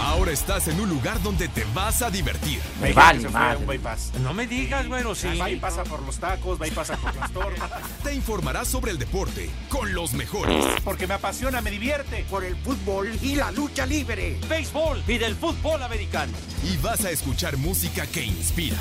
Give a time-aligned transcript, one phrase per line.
[0.00, 2.60] Ahora estás en un lugar donde te vas a divertir.
[2.80, 4.12] Me vale se fue un bypass.
[4.20, 5.36] No me digas, bueno, sí.
[5.38, 7.70] Va y pasa por los tacos, va y pasa por las tortas.
[8.04, 10.64] Te informarás sobre el deporte con los mejores.
[10.84, 12.24] Porque me apasiona, me divierte.
[12.30, 14.38] Por el fútbol y la lucha libre.
[14.48, 16.32] Béisbol y del fútbol americano.
[16.62, 18.78] Y vas a escuchar música que inspira.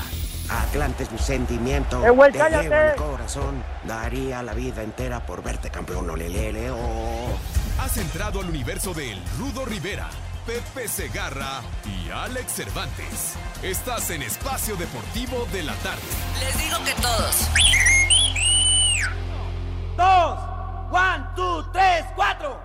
[0.49, 2.05] Atlante es mi sentimiento.
[2.05, 2.63] ¡Eh, güey, Te cállate!
[2.70, 3.63] llevo en mi corazón.
[3.86, 7.38] Daría la vida entera por verte campeón, olelele, oh.
[7.79, 10.09] Has entrado al universo de El Rudo Rivera,
[10.48, 13.33] Pepe Segarra y Alex Cervantes.
[13.61, 16.01] Estás en Espacio Deportivo de la Tarde.
[16.39, 17.50] Les digo que todos.
[19.97, 20.39] Dos,
[20.89, 22.64] one, two, tres, cuatro.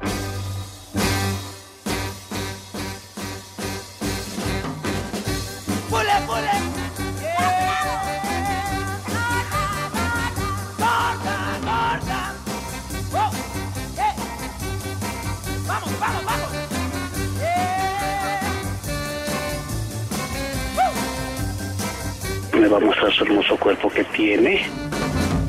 [22.63, 24.65] Me va a mostrar su hermoso cuerpo que tiene.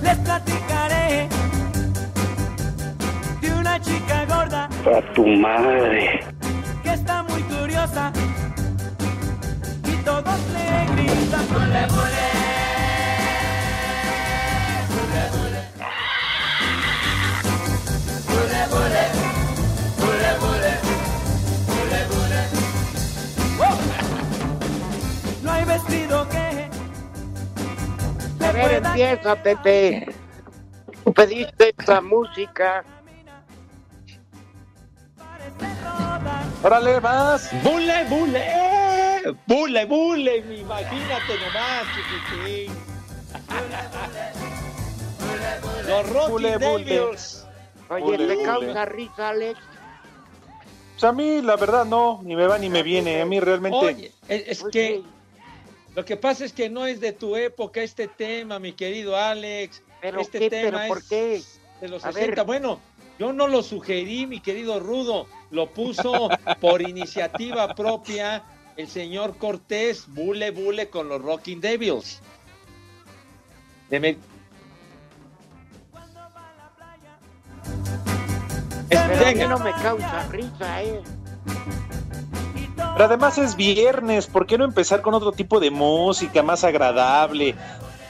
[0.02, 1.30] Les platicaré
[3.39, 6.22] de una chica gorda A tu madre.
[6.81, 8.11] que está muy curiosa
[9.86, 12.25] y todos le gritan ¡Bule, bule!
[14.94, 15.61] ¡Bule, bule!
[18.30, 19.03] ¡Bule, bule!
[20.02, 20.73] ¡Bule, bule!
[21.73, 22.42] ¡Bule, bule!
[23.67, 23.77] ¡Oh!
[25.44, 26.42] No hay vestido que
[28.54, 30.14] ver, empieza, Pepe.
[31.04, 32.84] Tú pediste esta música.
[36.64, 37.50] Órale, más.
[37.64, 39.34] ¡Bule, bule!
[39.48, 40.38] ¡Bule, bule!
[40.38, 42.73] Imagínate nomás, chiquitín.
[45.88, 46.86] Los Rocky Bule, bule.
[46.86, 47.45] Devils.
[47.90, 49.60] Oye, Ule, ¿te causa risa, Alex?
[50.94, 53.22] Pues a mí, la verdad, no, ni me va ni me viene.
[53.22, 53.78] A mí realmente.
[53.78, 55.04] Oye, es, es que
[55.95, 59.83] lo que pasa es que no es de tu época este tema, mi querido Alex.
[60.02, 60.49] ¿Pero este qué?
[60.49, 62.36] tema ¿Pero por es de los A 60.
[62.36, 62.45] ver.
[62.45, 62.80] Bueno,
[63.20, 65.27] yo no lo sugerí, mi querido Rudo.
[65.52, 66.30] Lo puso
[66.61, 68.43] por iniciativa propia
[68.76, 72.21] el señor Cortés, bule bule con los Rocking Devils.
[73.89, 74.17] De me-
[78.89, 81.02] Pero a mí no me causa risa, ¿eh?
[82.93, 87.55] Pero además es viernes, ¿por qué no empezar con otro tipo de música más agradable,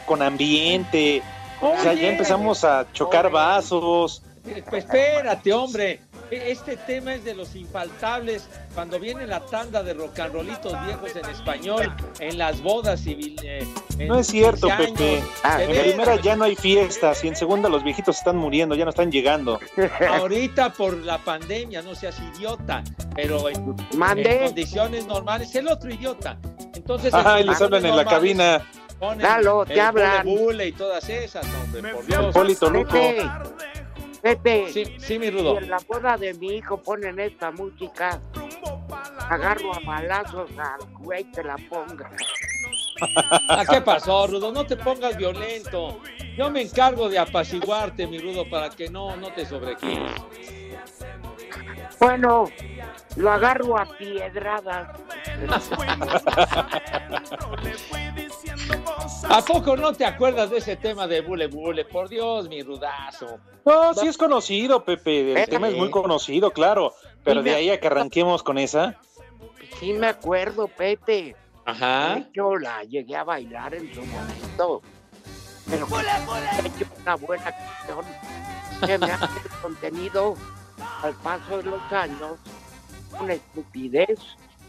[0.05, 1.23] con ambiente?
[1.61, 2.01] O sea, Oye.
[2.01, 3.33] ya empezamos a chocar Oye.
[3.33, 4.23] vasos.
[4.69, 6.01] Pues espérate, hombre.
[6.33, 10.73] E- Este tema es de los infaltables cuando viene la tanda de rock and rollitos
[10.85, 13.35] viejos en español, en las bodas civil.
[13.43, 13.65] eh,
[14.07, 14.91] No es cierto, 15 años.
[14.99, 15.23] Pepe.
[15.43, 18.83] Ah, En primera ya no hay fiestas y en segunda los viejitos están muriendo, ya
[18.85, 19.59] no están llegando.
[20.09, 22.83] Ahorita por la pandemia, no seas idiota,
[23.15, 24.39] pero en, en Mande.
[24.45, 26.37] condiciones normales, el otro idiota.
[26.73, 28.61] Entonces, Ajá, y en les hablan en la cabina.
[28.99, 30.25] ponen Lalo, te hablan.
[30.25, 32.33] Bule Bule y todas esas, hombre, por Dios.
[32.33, 32.91] Polito Luco.
[32.91, 33.23] Pepe,
[34.23, 35.57] Pepe, Sí, sí, mi si Rudo.
[35.57, 38.21] en la boda de mi hijo ponen esta música,
[39.29, 42.09] agarro a balazos al güey que la ponga.
[43.49, 44.53] ¿A qué pasó, Rudo?
[44.53, 45.99] No te pongas violento.
[46.37, 50.13] Yo me encargo de apaciguarte, mi Rudo, para que no, no te sobregires.
[51.99, 52.45] Bueno,
[53.17, 54.87] lo agarro a piedradas.
[59.29, 61.85] ¿A poco no te acuerdas de ese tema de Bule Bule?
[61.85, 63.39] Por Dios, mi rudazo.
[63.65, 65.41] No, sí es conocido, Pepe.
[65.41, 66.93] El tema es muy conocido, claro.
[67.23, 68.99] Pero de ahí a que arranquemos con esa.
[69.79, 71.13] Sí me acuerdo, Pepe.
[71.13, 71.35] De
[71.65, 72.17] Ajá.
[72.17, 74.81] hecho, la llegué a bailar en su momento.
[75.69, 78.05] Pero he hecho una buena canción
[78.85, 80.35] que me hace el contenido
[81.01, 82.37] al paso de los años
[83.19, 84.19] una estupidez.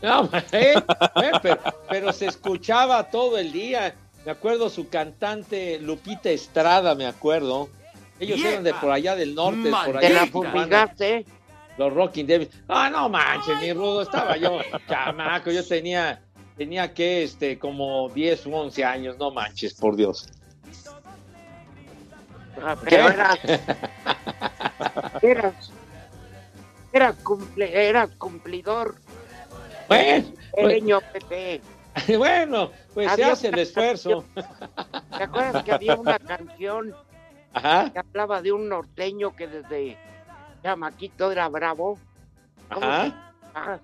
[0.02, 3.94] No, eh, eh, pero, pero se escuchaba todo el día.
[4.24, 7.68] Me acuerdo su cantante Lupita Estrada, me acuerdo.
[8.18, 10.50] Ellos eran de por allá del norte, por Te allá la de Tijuana.
[10.52, 11.26] fumigaste.
[11.76, 12.50] Los Rocking Devils.
[12.68, 16.22] Ah, no manches, mi rudo, estaba yo chamaco, yo tenía,
[16.56, 20.28] tenía que, este, como 10 u 11 años, no manches, por Dios.
[22.62, 23.38] Ah, Pero eras,
[25.22, 25.54] eras,
[26.92, 28.94] eras, cumple- eras cumplidor.
[29.88, 30.24] Bueno,
[30.54, 31.60] Pequeño Pepe.
[32.18, 34.24] bueno, pues se hace el esfuerzo.
[35.16, 36.94] ¿Te acuerdas que había una canción
[37.52, 39.96] Ajá, que hablaba de un norteño que desde
[40.62, 41.98] chamaquito era bravo?
[42.72, 43.32] ¿Cómo ajá.
[43.54, 43.80] llama?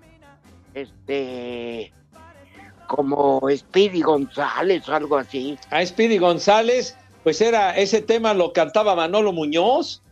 [0.74, 1.92] Este,
[2.86, 5.58] como Speedy González o algo así.
[5.70, 10.02] A Speedy González, pues era, ese tema lo cantaba Manolo Muñoz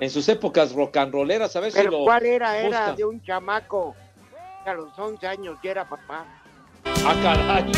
[0.00, 2.04] en sus épocas rock and rolleras, a ver si Pero lo...
[2.04, 2.58] ¿cuál era?
[2.58, 3.94] Era de un chamaco
[4.66, 6.26] a los 11 años ya era papá.
[7.08, 7.72] Ah, caray.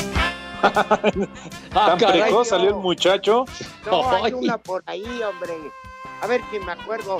[1.72, 2.44] Ah, Tan caray, precoz no.
[2.56, 3.44] salió el muchacho.
[3.86, 4.32] No, hay Ay.
[4.32, 5.54] una por ahí, hombre.
[6.20, 7.18] A ver si me acuerdo.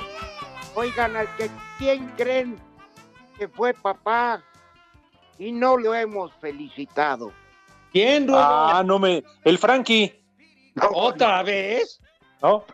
[0.75, 2.59] Oigan, al que quién creen
[3.37, 4.41] que fue papá
[5.37, 7.31] y no lo hemos felicitado.
[7.93, 8.39] ¿Quién, Rudo?
[8.39, 9.23] Ah, no me.
[9.45, 10.21] El Frankie,
[10.75, 12.01] No, ¿Otra vez?
[12.41, 12.65] ¿no?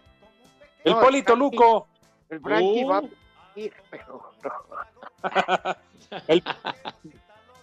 [0.84, 1.56] El No, Polito el Frankie.
[1.58, 1.88] Luco.
[2.30, 2.88] El Frankie Uh.
[2.90, 3.02] va a
[3.54, 5.76] pedir, pero no.
[6.28, 6.44] El...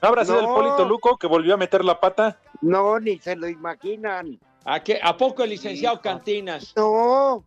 [0.03, 0.47] ¿No habrá sido el.
[0.47, 2.37] Polito Luco que volvió a meter la pata?
[2.61, 4.39] No, ni se lo imaginan.
[4.65, 4.99] ¿A, qué?
[5.03, 6.03] ¿A poco el licenciado Hijo.
[6.03, 6.73] Cantinas?
[6.77, 7.45] No,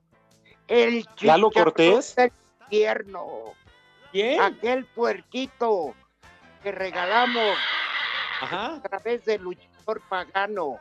[0.67, 2.15] el ¿Lalo Cortés?
[2.15, 2.31] del
[2.61, 3.25] infierno,
[4.11, 4.41] ¿Quién?
[4.41, 5.93] aquel puerquito
[6.63, 7.55] que regalamos
[8.41, 8.75] Ajá.
[8.75, 10.79] a través del luchador pagano.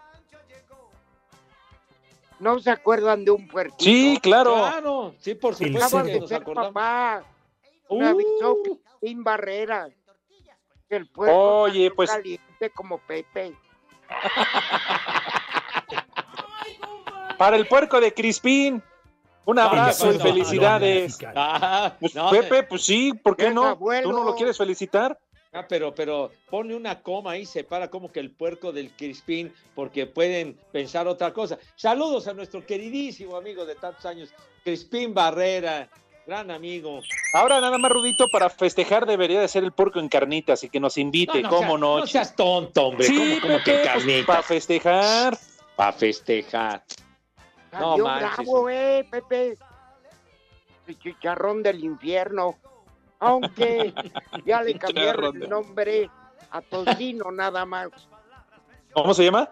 [2.40, 3.84] ¿No se acuerdan de un puerquito?
[3.84, 4.54] Sí, claro.
[4.54, 6.72] Claro, sí, por supuesto Acaba que de nos ser acordamos.
[6.72, 7.22] papá.
[7.90, 9.88] Me avisó Uh, sin barrera.
[10.94, 13.52] Que El puerco Oye, pues- caliente como Pepe.
[17.36, 18.82] Para el puerco de Crispín.
[19.46, 21.18] Un abrazo y felicidades.
[21.34, 23.64] ah, Pues, no, Pepe, pues sí, ¿por qué no?
[23.64, 24.08] abuelo.
[24.08, 25.18] ¿Tú no lo quieres felicitar?
[25.52, 30.06] Ah, pero, pero pone una coma y separa como que el puerco del Crispín, porque
[30.06, 31.58] pueden pensar otra cosa.
[31.76, 34.32] Saludos a nuestro queridísimo amigo de tantos años,
[34.64, 35.88] Crispín Barrera,
[36.26, 37.00] gran amigo.
[37.34, 40.80] Ahora nada más, Rudito, para festejar debería de ser el puerco en carnitas y que
[40.80, 41.98] nos invite, no, ¿cómo seas- no?
[41.98, 43.06] No seas tonto, hombre.
[43.06, 45.38] sí, ¿Cómo, cómo que pues, para festejar.
[45.76, 46.84] Para festejar.
[47.72, 48.36] No manches.
[48.36, 49.58] bravo, eh, Pepe.
[50.86, 52.56] El chicharrón del infierno.
[53.18, 53.92] Aunque
[54.46, 56.10] ya le cambiaron el nombre
[56.50, 57.88] a Tocino nada más.
[58.92, 59.50] ¿Cómo se llama?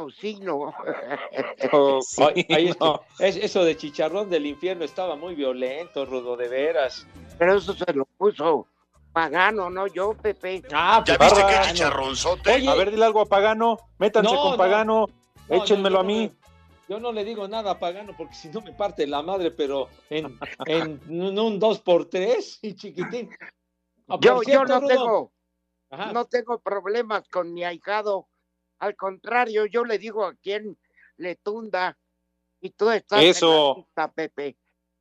[0.00, 0.74] Tocino.
[1.72, 3.00] Oh, sí, Ay, ay, es que no.
[3.18, 7.06] es- eso de chicharrón del infierno estaba muy violento, Rudo, de veras.
[7.38, 8.66] Pero eso se lo puso
[9.12, 10.62] pagano, no yo, Pepe.
[10.72, 11.62] Ah, ¿Ya pues, viste Barra.
[11.62, 12.52] qué chicharronzote?
[12.54, 13.78] Oye, A ver, dile algo a Pagano.
[13.98, 14.56] Métanse No, con no.
[14.58, 15.06] Pagano.
[15.48, 16.26] No, Échenmelo no, a mí.
[16.26, 16.46] no-
[16.88, 19.88] yo no le digo nada a Pagano porque si no me parte la madre, pero
[20.10, 23.30] en, en un, un dos por tres y chiquitín.
[24.20, 25.32] Yo, yo no Rudo, tengo,
[25.90, 28.28] ajá, no tengo problemas con mi ahijado.
[28.78, 30.76] Al contrario, yo le digo a quien
[31.16, 31.96] le tunda.
[32.60, 33.48] Y tú estás Eso.
[33.50, 34.56] en la lista, Pepe.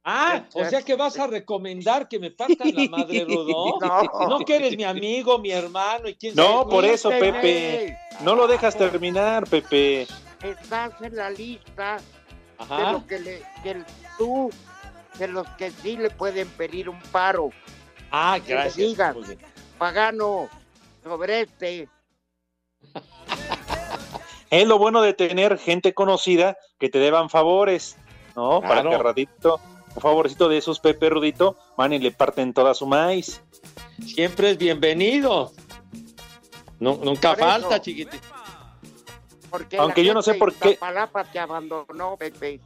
[0.07, 3.79] Ah, o sea que vas a recomendar que me partan la madre, Rudo.
[3.81, 4.27] No.
[4.29, 6.69] No que eres mi amigo, mi hermano y quién No, sabe.
[6.71, 7.97] por eso, Pepe.
[8.21, 10.05] No lo dejas terminar, Pepe.
[10.43, 12.91] Estás en la lista de Ajá.
[12.91, 13.83] lo que le, que
[14.17, 14.51] tú,
[15.17, 17.49] de los que sí le pueden pedir un paro.
[18.11, 18.75] Ah, que le gracias.
[18.75, 19.15] digas.
[19.15, 19.39] Muy bien.
[19.79, 20.49] Pagano,
[21.03, 21.89] sobre este.
[24.55, 27.97] Es lo bueno de tener gente conocida que te deban favores,
[28.37, 28.61] ¿no?
[28.61, 28.91] Para Claro.
[28.91, 29.59] que ratito,
[29.95, 33.41] un favorcito de esos Pepe Rudito, van y le parten toda su maíz.
[34.05, 35.51] Siempre es bienvenido.
[36.79, 38.19] No, nunca falta, chiquitín.
[39.49, 42.61] Porque Aunque la yo no sé por qué- Iztapalapa te abandonó, Pepe.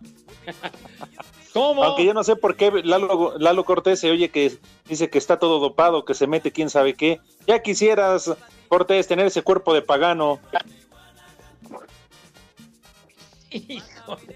[1.54, 1.84] ¿Cómo?
[1.84, 5.40] Aunque yo no sé por qué Lalo, Lalo Cortés se oye que dice que está
[5.40, 7.20] todo dopado, que se mete quién sabe qué.
[7.48, 8.32] Ya quisieras,
[8.68, 10.40] Cortés, tener ese cuerpo de pagano.
[13.52, 14.36] Híjole.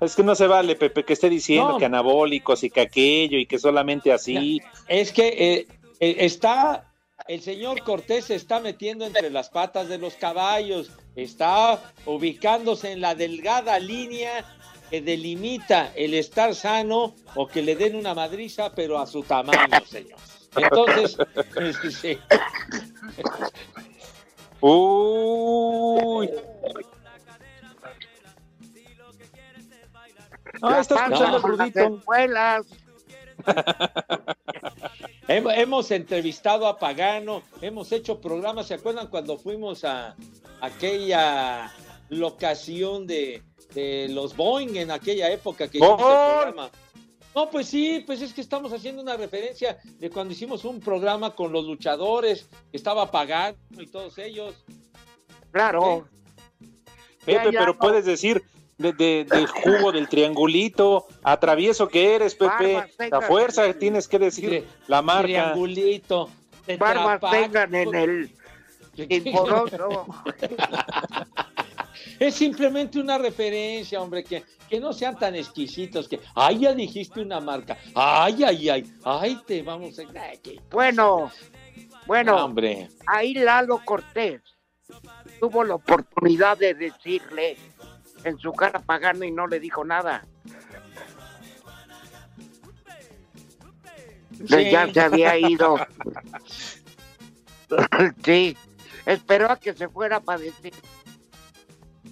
[0.00, 1.78] Es que no se vale, Pepe, que esté diciendo No.
[1.78, 4.60] que anabólicos y que aquello y que solamente así.
[4.88, 5.66] Es que eh,
[6.00, 6.92] eh, está,
[7.26, 13.00] el señor Cortés se está metiendo entre las patas de los caballos, está ubicándose en
[13.00, 14.44] la delgada línea
[14.90, 19.58] que delimita el estar sano o que le den una madriza, pero a su tamaño,
[19.88, 20.18] señor.
[20.56, 21.16] Entonces,
[21.56, 22.18] este, sí.
[24.60, 26.30] Uy.
[30.68, 31.96] Ah, está La escuchando el panza con las Rudito.
[31.98, 32.66] espuelas.
[35.28, 40.14] Hem- hemos entrevistado a Pagano, hemos hecho programas, ¿se acuerdan cuando fuimos a
[40.60, 41.72] aquella
[42.10, 43.42] locación de,
[43.74, 46.70] de los Boeing en aquella época que hicimos el programa?
[47.34, 51.34] No, pues sí, pues es que estamos haciendo una referencia de cuando hicimos un programa
[51.34, 54.54] con los luchadores, que estaba Pagano y todos ellos.
[55.50, 56.06] Claro.
[57.24, 57.78] Pepe, Ya, ya, pero no.
[57.78, 58.42] puedes decir
[58.78, 62.74] de, de- del jugo del triangulito, atravieso que eres, Pepe.
[62.74, 65.22] Barbas, La fuerza tienes que decir la marca.
[65.26, 66.30] Triangulito.
[66.78, 68.30] Barbas tengan en el
[68.96, 70.06] inforoso.
[72.18, 77.20] Es simplemente una referencia, hombre, que, que no sean tan exquisitos, que, ay, ya dijiste
[77.20, 80.02] una marca, ay, ay, ay, ay, te vamos a...
[80.20, 81.32] Ay, qué- Bueno,
[82.06, 84.40] bueno, hombre, ahí Lalo Cortés
[85.40, 87.56] tuvo la oportunidad de decirle
[88.24, 90.24] en su cara pagano y no le dijo nada.
[94.46, 94.70] Sí.
[94.70, 95.76] ya se había ido.
[98.22, 98.56] Sí,
[99.04, 100.72] esperó a que se fuera para decir.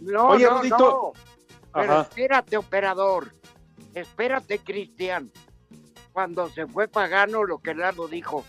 [0.00, 1.12] No, Oye, no, no.
[1.73, 2.02] Pero Ajá.
[2.02, 3.33] espérate, operador.
[3.95, 5.31] Espérate, Cristian.
[6.12, 8.45] Cuando se fue Pagano, lo que Lalo dijo,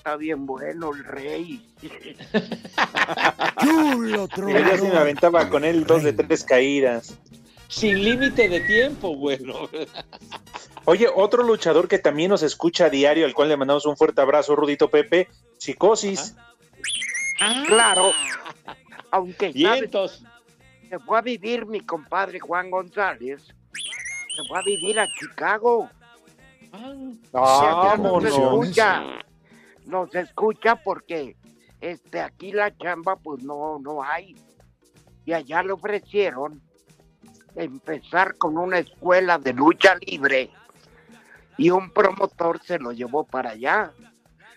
[0.00, 1.60] está bien bueno el rey.
[3.60, 7.18] Chulo, Yo sí me aventaba con él dos de tres caídas.
[7.68, 9.68] Sin límite de tiempo, bueno.
[10.86, 14.22] Oye, otro luchador que también nos escucha a diario, al cual le mandamos un fuerte
[14.22, 15.28] abrazo, Rudito Pepe,
[15.58, 16.34] Psicosis.
[17.66, 18.12] Claro.
[19.10, 19.52] Aunque.
[19.52, 20.24] Vientos.
[20.88, 23.42] se fue a vivir mi compadre Juan González.
[23.44, 25.90] Se fue a vivir a Chicago.
[26.72, 28.24] Ah, Vámonos.
[28.24, 29.20] escucha.
[29.90, 31.36] Nos escucha porque
[31.80, 34.36] este aquí la chamba pues no, no hay.
[35.24, 36.62] Y allá le ofrecieron
[37.56, 40.50] empezar con una escuela de lucha libre
[41.56, 43.92] y un promotor se lo llevó para allá.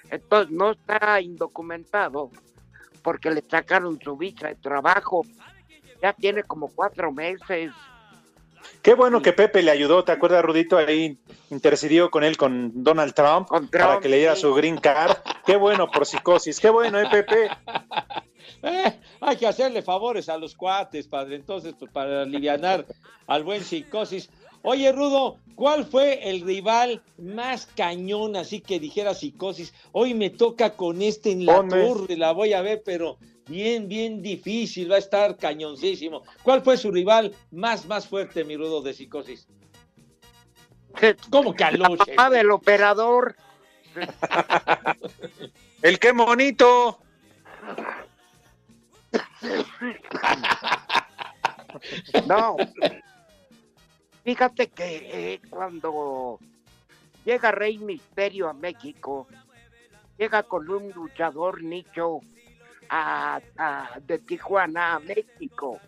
[0.10, 2.30] Entonces no está indocumentado
[3.02, 5.24] porque le sacaron su visa de trabajo.
[6.02, 7.72] Ya tiene como cuatro meses.
[8.82, 10.78] Qué bueno que Pepe le ayudó, ¿te acuerdas, Rudito?
[10.78, 11.18] Ahí
[11.50, 14.42] intercedió con él, con Donald Trump, Con para que le diera sí.
[14.42, 15.18] su green card.
[15.46, 17.50] Qué bueno por Psicosis, qué bueno, ¿eh, Pepe?
[18.66, 21.36] Eh, hay que hacerle favores a los cuates, padre.
[21.36, 22.86] Entonces, pues, para alivianar
[23.28, 24.30] al buen psicosis.
[24.62, 29.74] Oye, Rudo, ¿cuál fue el rival más cañón, así que dijera psicosis?
[29.92, 31.86] Hoy me toca con este en la Ponme.
[31.86, 36.24] torre, la voy a ver, pero bien, bien difícil, va a estar cañoncísimo.
[36.44, 39.48] ¿Cuál fue su rival más, más fuerte, mi Rudo, de psicosis?
[41.30, 42.16] ¿Cómo que aluche?
[42.16, 43.36] Papá del operador.
[45.82, 47.00] El qué bonito.
[52.28, 52.56] No.
[54.24, 56.40] Fíjate que eh, cuando
[57.26, 59.28] llega Rey Misterio a México,
[60.18, 62.20] llega con un luchador nicho
[62.90, 65.80] a- a- de Tijuana a México.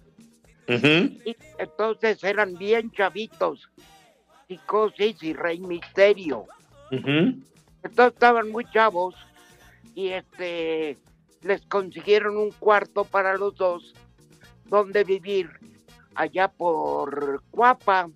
[1.25, 3.69] Y entonces eran bien chavitos,
[4.47, 6.45] Psicosis y Rey Misterio.
[7.83, 9.15] Entonces estaban muy chavos
[9.93, 10.97] y este
[11.41, 13.93] les consiguieron un cuarto para los dos
[14.65, 15.49] donde vivir
[16.15, 18.09] allá por Cuapa.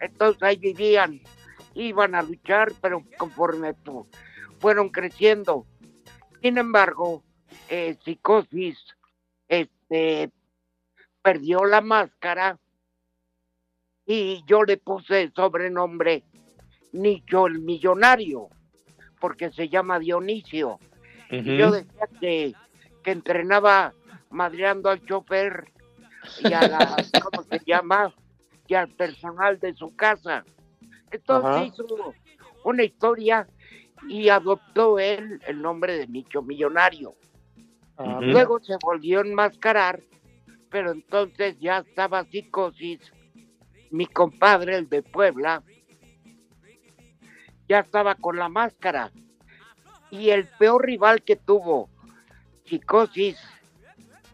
[0.00, 1.20] Entonces ahí vivían,
[1.74, 4.06] iban a luchar, pero conforme fu-
[4.60, 5.66] fueron creciendo.
[6.40, 7.24] Sin embargo,
[7.68, 8.78] eh, Psicosis
[9.48, 10.30] este,
[11.22, 12.58] perdió la máscara
[14.06, 16.24] y yo le puse el sobrenombre
[16.92, 18.48] Nicho el Millonario,
[19.20, 20.78] porque se llama Dionisio.
[21.30, 22.54] Y yo decía que,
[23.02, 23.92] que entrenaba
[24.30, 25.70] madreando al chofer
[26.40, 28.14] y a la, ¿cómo se llama?
[28.66, 30.44] Y al personal de su casa.
[31.10, 31.64] Entonces Ajá.
[31.64, 32.14] hizo
[32.64, 33.46] una historia
[34.08, 37.14] y adoptó él el nombre de Nicho Millonario.
[37.98, 40.00] Luego se volvió a enmascarar,
[40.70, 43.00] pero entonces ya estaba psicosis.
[43.90, 45.62] Mi compadre, el de Puebla,
[47.68, 49.10] ya estaba con la máscara.
[50.10, 51.90] Y el peor rival que tuvo
[52.64, 53.36] psicosis,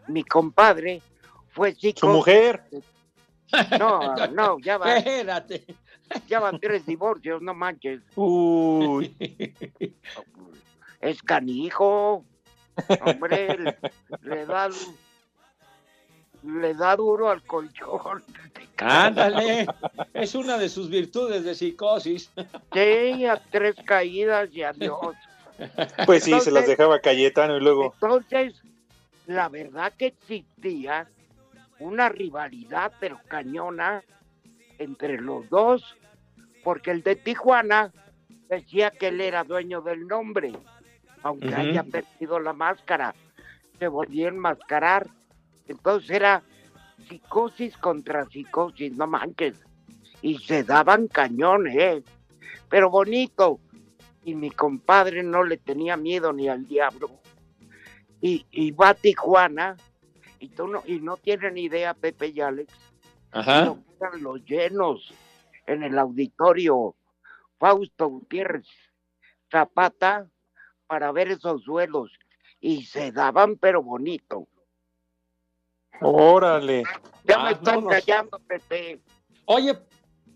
[0.07, 1.01] mi compadre,
[1.49, 1.99] fue psicosis.
[1.99, 2.63] Su mujer.
[3.79, 5.65] No, no, ya va, Espérate.
[6.27, 8.01] ya van tres divorcios, no manches.
[8.15, 9.15] Uy.
[10.99, 12.25] Es canijo.
[13.05, 13.77] Hombre, le,
[14.23, 14.69] le da
[16.45, 18.23] le da duro al colchón.
[18.77, 19.67] Ándale.
[20.13, 22.31] Es una de sus virtudes de psicosis.
[22.73, 25.15] Sí, a tres caídas y adiós.
[26.05, 27.93] Pues sí, se las dejaba Cayetano y luego.
[27.93, 28.61] Entonces,
[29.25, 31.07] la verdad que existía
[31.79, 34.03] una rivalidad, pero cañona,
[34.77, 35.95] entre los dos,
[36.63, 37.91] porque el de Tijuana
[38.49, 40.53] decía que él era dueño del nombre,
[41.25, 43.15] aunque haya perdido la máscara,
[43.79, 45.07] se volvió a enmascarar.
[45.67, 46.43] Entonces era
[47.09, 49.55] psicosis contra psicosis, no manches.
[50.21, 52.03] Y se daban cañón, ¿eh?
[52.69, 53.59] Pero bonito.
[54.23, 57.09] Y mi compadre no le tenía miedo ni al diablo
[58.21, 59.77] y, y va a Tijuana
[60.39, 62.73] y tú no y no tienen idea Pepe y Alex
[63.31, 63.65] Ajá.
[63.65, 65.13] lo eran los llenos
[65.67, 66.95] en el auditorio
[67.59, 68.67] Fausto Gutiérrez
[69.51, 70.27] Zapata
[70.87, 72.11] para ver esos duelos
[72.59, 74.47] y se daban pero bonito
[76.01, 76.83] Órale.
[77.23, 78.03] ya me están Vámonos.
[78.05, 78.99] callando Pepe
[79.45, 79.77] Oye,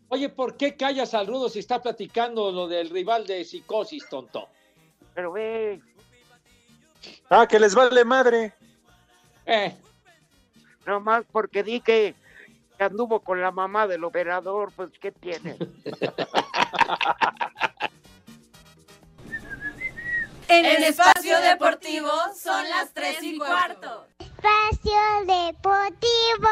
[0.10, 4.48] oye, ¿por qué callas al rudo si está platicando lo del rival de psicosis, tonto?
[5.14, 5.82] pero ve
[7.30, 8.54] Ah, que les vale madre.
[9.46, 9.76] Eh,
[10.86, 12.16] nomás porque dije
[12.78, 15.58] que anduvo con la mamá del operador pues qué tiene
[20.50, 24.08] En el espacio deportivo son las 3 y cuarto.
[24.18, 26.50] Espacio Deportivo.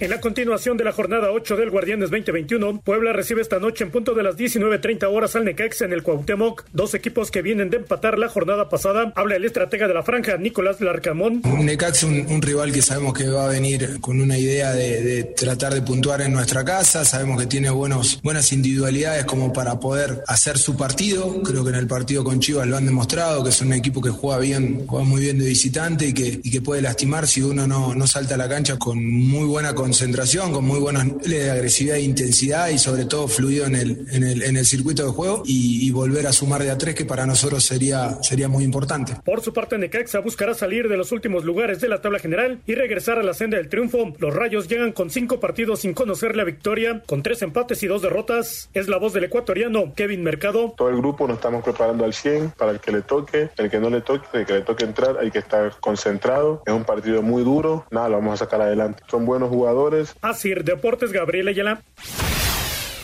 [0.00, 3.90] En la continuación de la jornada 8 del Guardianes 2021, Puebla recibe esta noche en
[3.90, 7.76] punto de las 19.30 horas al Necaxa en el Cuauhtémoc, dos equipos que vienen de
[7.76, 9.12] empatar la jornada pasada.
[9.14, 11.42] Habla el estratega de la franja, Nicolás Larcamón.
[11.44, 15.74] Necaxa un, un rival que sabemos que va a venir con una idea de, tratar
[15.74, 20.56] de puntuar en nuestra casa, sabemos que tiene buenos, buenas individualidades como para poder hacer
[20.56, 23.74] su partido, creo que en el partido con Chivas lo han demostrado, que es un
[23.74, 27.66] equipo que juega bien, juega muy bien de visitante y que, puede lastimar si uno
[27.66, 31.50] no, no salta a la cancha con muy buena concentración, con muy buenos niveles de
[31.50, 35.10] agresividad e intensidad y sobre todo fluido en el, en el, en el circuito de
[35.10, 38.62] juego y, y, volver a sumar de a tres que para nosotros sería, sería muy
[38.62, 39.16] importante.
[39.24, 42.76] Por su parte, Necaxa buscará salir de los últimos lugares de la tabla general y
[42.76, 44.12] regresar a la senda del triunfo.
[44.18, 48.00] Los Rayos llegan con cinco partidos sin conocer la victoria, con tres empates y dos
[48.00, 48.70] derrotas.
[48.72, 50.72] Es la voz del ecuatoriano Kevin Mercado.
[50.76, 53.80] Todo el grupo nos estamos preparando al 100 para el que le toque, el que
[53.80, 56.62] no le toque, el que le toque entrar, hay que estar concentrado.
[56.64, 59.02] Es un partido muy duro, nada, lo vamos a sacar adelante.
[59.10, 59.79] Son buenos jugadores.
[60.20, 61.82] Así, Deportes Gabriel Ayala.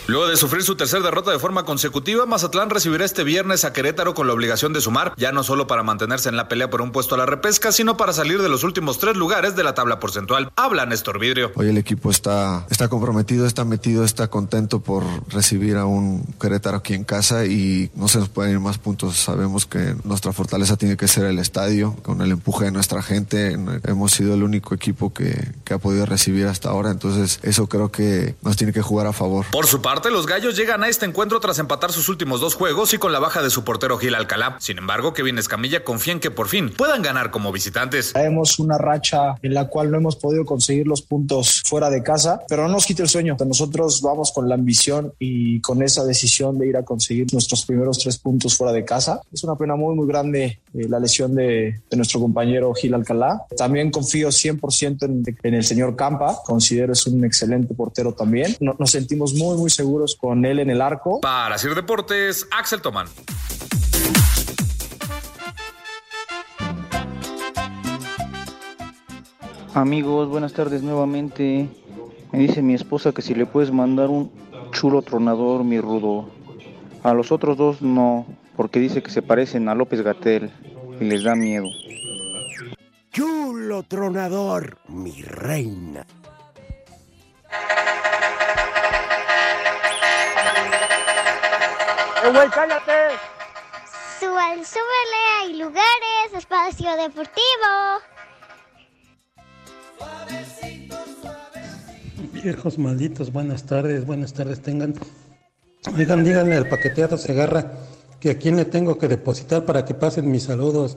[0.09, 4.15] Luego de sufrir su tercera derrota de forma consecutiva, Mazatlán recibirá este viernes a Querétaro
[4.15, 6.93] con la obligación de sumar, ya no solo para mantenerse en la pelea por un
[6.93, 9.99] puesto a la repesca, sino para salir de los últimos tres lugares de la tabla
[9.99, 10.53] porcentual.
[10.55, 11.51] Habla Néstor Vidrio.
[11.57, 16.77] Hoy el equipo está, está comprometido, está metido, está contento por recibir a un Querétaro
[16.77, 19.17] aquí en casa y no se nos pueden ir más puntos.
[19.17, 23.59] Sabemos que nuestra fortaleza tiene que ser el estadio, con el empuje de nuestra gente.
[23.83, 27.91] Hemos sido el único equipo que, que ha podido recibir hasta ahora, entonces eso creo
[27.91, 29.47] que nos tiene que jugar a favor.
[29.51, 32.95] Por su parte, los gallos llegan a este encuentro tras empatar sus últimos dos juegos
[32.95, 34.57] y con la baja de su portero Gil Alcalá.
[34.61, 38.13] Sin embargo, Kevin Escamilla confía en que por fin puedan ganar como visitantes.
[38.13, 42.43] Tenemos una racha en la cual no hemos podido conseguir los puntos fuera de casa,
[42.49, 43.37] pero no nos quite el sueño.
[43.45, 47.99] Nosotros vamos con la ambición y con esa decisión de ir a conseguir nuestros primeros
[47.99, 49.21] tres puntos fuera de casa.
[49.33, 53.45] Es una pena muy, muy grande eh, la lesión de, de, nuestro compañero Gil Alcalá.
[53.57, 56.39] También confío 100% en, en, el señor Campa.
[56.45, 58.57] Considero es un excelente portero también.
[58.61, 59.86] No, nos sentimos muy, muy seguros
[60.19, 61.21] con él en el arco.
[61.21, 63.07] Para Sir Deportes, Axel Tomán.
[69.75, 71.69] Amigos, buenas tardes nuevamente.
[72.33, 74.31] Me dice mi esposa que si le puedes mandar un
[74.73, 76.29] chulo tronador, mi rudo.
[77.03, 80.51] A los otros dos no, porque dice que se parecen a López Gatel
[81.01, 81.67] y les da miedo.
[83.13, 86.07] Chulo tronador, mi reina.
[92.33, 93.17] Güey, cállate!
[94.19, 98.01] Suban, súbele, hay lugares, espacio deportivo.
[102.33, 104.95] Viejos malditos, buenas tardes, buenas tardes tengan.
[105.97, 107.73] Oigan, díganle al paqueteado Segarra
[108.21, 110.97] que a quién le tengo que depositar para que pasen mis saludos.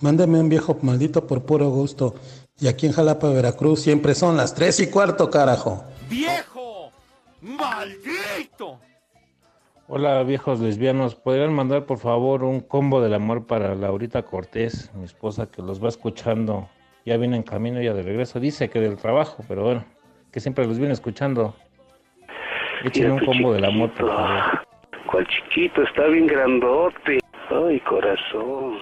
[0.00, 2.14] Mándame un viejo maldito por puro gusto.
[2.58, 5.84] Y aquí en Jalapa, Veracruz, siempre son las tres y cuarto, carajo.
[6.08, 6.90] ¡Viejo!
[7.40, 8.80] ¡Maldito!
[9.92, 15.02] Hola viejos lesbianos, ¿podrían mandar por favor un combo del amor para Laurita Cortés, mi
[15.04, 16.68] esposa que los va escuchando?
[17.04, 19.84] Ya viene en camino ya de regreso, dice que del trabajo, pero bueno,
[20.30, 21.56] que siempre los viene escuchando.
[22.84, 24.60] Echen un combo del amor, por favor.
[25.10, 27.18] Cual chiquito, está bien grandote.
[27.50, 28.78] Ay, corazón.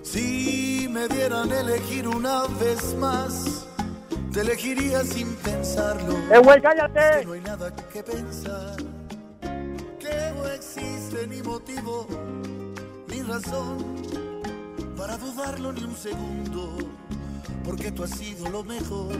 [0.00, 3.53] Si me dieran elegir una vez más
[4.34, 6.18] te elegiría sin pensarlo.
[6.30, 7.20] ¡Eh, güey, cállate!
[7.20, 8.76] Que no hay nada que pensar.
[10.00, 12.06] Que no existe ni motivo,
[13.08, 13.94] ni razón
[14.96, 16.76] para dudarlo ni un segundo.
[17.64, 19.16] Porque tú has sido lo mejor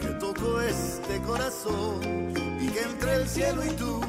[0.00, 2.00] que tocó este corazón.
[2.60, 4.00] Y que entre el cielo y tú,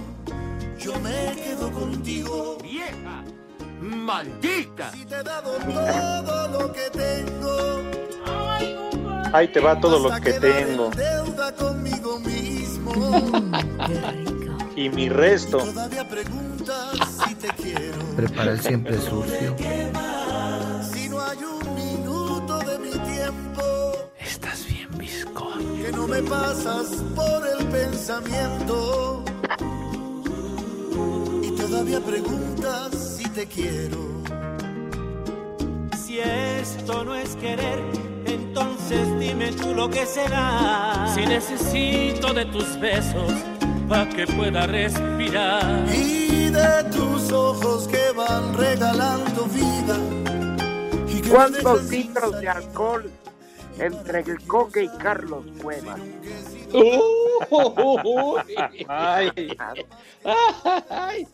[0.79, 2.57] yo me quedo contigo.
[2.63, 3.23] ¡Vieja!
[3.79, 4.91] ¡Maldita!
[4.91, 8.08] Si te he dado todo lo que tengo.
[9.31, 10.89] Ay, Ahí te va todo lo que tengo.
[10.89, 12.91] Deuda conmigo mismo.
[14.75, 15.59] y mi resto.
[15.59, 17.97] Todavía preguntas si te quiero.
[18.15, 19.55] Prepara el siempre sucio.
[20.91, 23.61] Si no hay un minuto de mi tiempo.
[24.17, 25.59] Estás bien viscoso.
[25.75, 29.23] Que no me pasas por el pensamiento.
[31.43, 34.09] Y todavía preguntas si te quiero.
[35.95, 38.08] Si esto no es querer
[38.49, 41.07] entonces dime tú lo que será.
[41.13, 43.31] Si necesito de tus besos
[43.87, 45.85] para que pueda respirar.
[45.93, 49.97] Y de tus ojos que van regalando vida.
[51.07, 53.11] Y que ¿Cuántos litros de alcohol
[53.77, 55.99] entre el Coque y Carlos Cuevas.
[56.73, 56.95] Uy.
[58.87, 59.57] Ay.
[60.89, 61.27] Ay.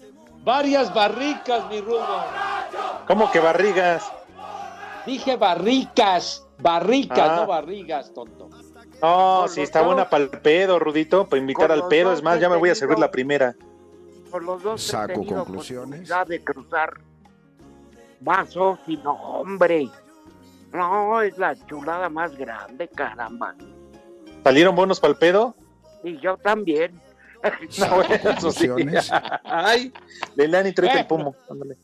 [0.43, 2.23] Varias barricas, mi Rudo.
[3.08, 4.04] ¿Cómo que barrigas?
[5.06, 7.35] Dije barricas, barricas, Ah.
[7.41, 8.49] no barrigas, tonto.
[9.01, 12.13] No, si está buena para el pedo, Rudito, para invitar al pedo.
[12.13, 13.55] Es más, ya me voy a servir la primera.
[14.31, 16.09] Por los dos Saco conclusiones.
[16.27, 16.93] de cruzar
[18.19, 19.89] vasos y no, hombre.
[20.73, 23.55] No, es la chulada más grande, caramba.
[24.43, 25.55] ¿Salieron buenos para el pedo?
[26.03, 26.99] Y yo también.
[27.79, 28.67] No, eso sí.
[28.67, 29.11] Conclusiones.
[29.43, 29.93] Ay,
[30.35, 31.01] Leilani, tráete Eh.
[31.01, 31.35] el pomo.
[31.47, 31.77] Ándale.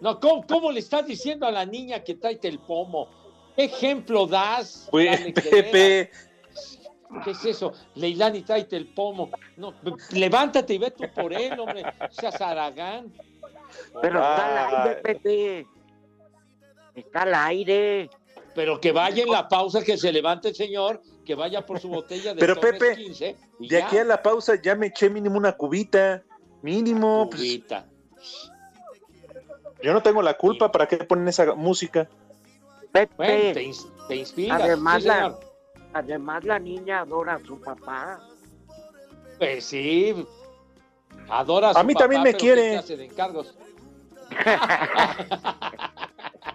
[0.00, 3.08] No, ¿cómo, cómo le estás diciendo a la niña que tráete el pomo?
[3.56, 4.88] ¿Qué ejemplo das?
[4.92, 5.20] Veas.
[5.32, 6.10] Pepe.
[7.24, 7.72] ¿Qué es eso?
[7.94, 9.30] Leilani, tráete el pomo.
[9.56, 9.74] No,
[10.10, 11.82] levántate y ve tú por él, hombre.
[12.10, 13.12] Seas Aragán.
[14.02, 15.66] Pero está al aire, Pepe.
[16.94, 18.10] Está al aire.
[18.54, 21.88] Pero que vaya en la pausa, que se levante el señor, que vaya por su
[21.88, 23.36] botella de Pero, Torres Pepe, 15.
[23.60, 23.86] y De ya.
[23.86, 26.22] aquí a la pausa ya me eché mínimo una cubita.
[26.62, 27.28] Mínimo.
[27.30, 27.86] pues, Cubita.
[29.82, 30.72] yo no tengo la culpa.
[30.72, 32.08] ¿Para qué ponen esa música?
[32.96, 33.14] Pepe.
[33.16, 34.62] Bueno, te, ins- te inspiras.
[34.62, 35.38] además, sí, la,
[35.92, 38.20] además, la niña adora a su papá.
[39.38, 40.26] Pues sí.
[41.28, 42.80] Adora a su A mí papá, también me quiere.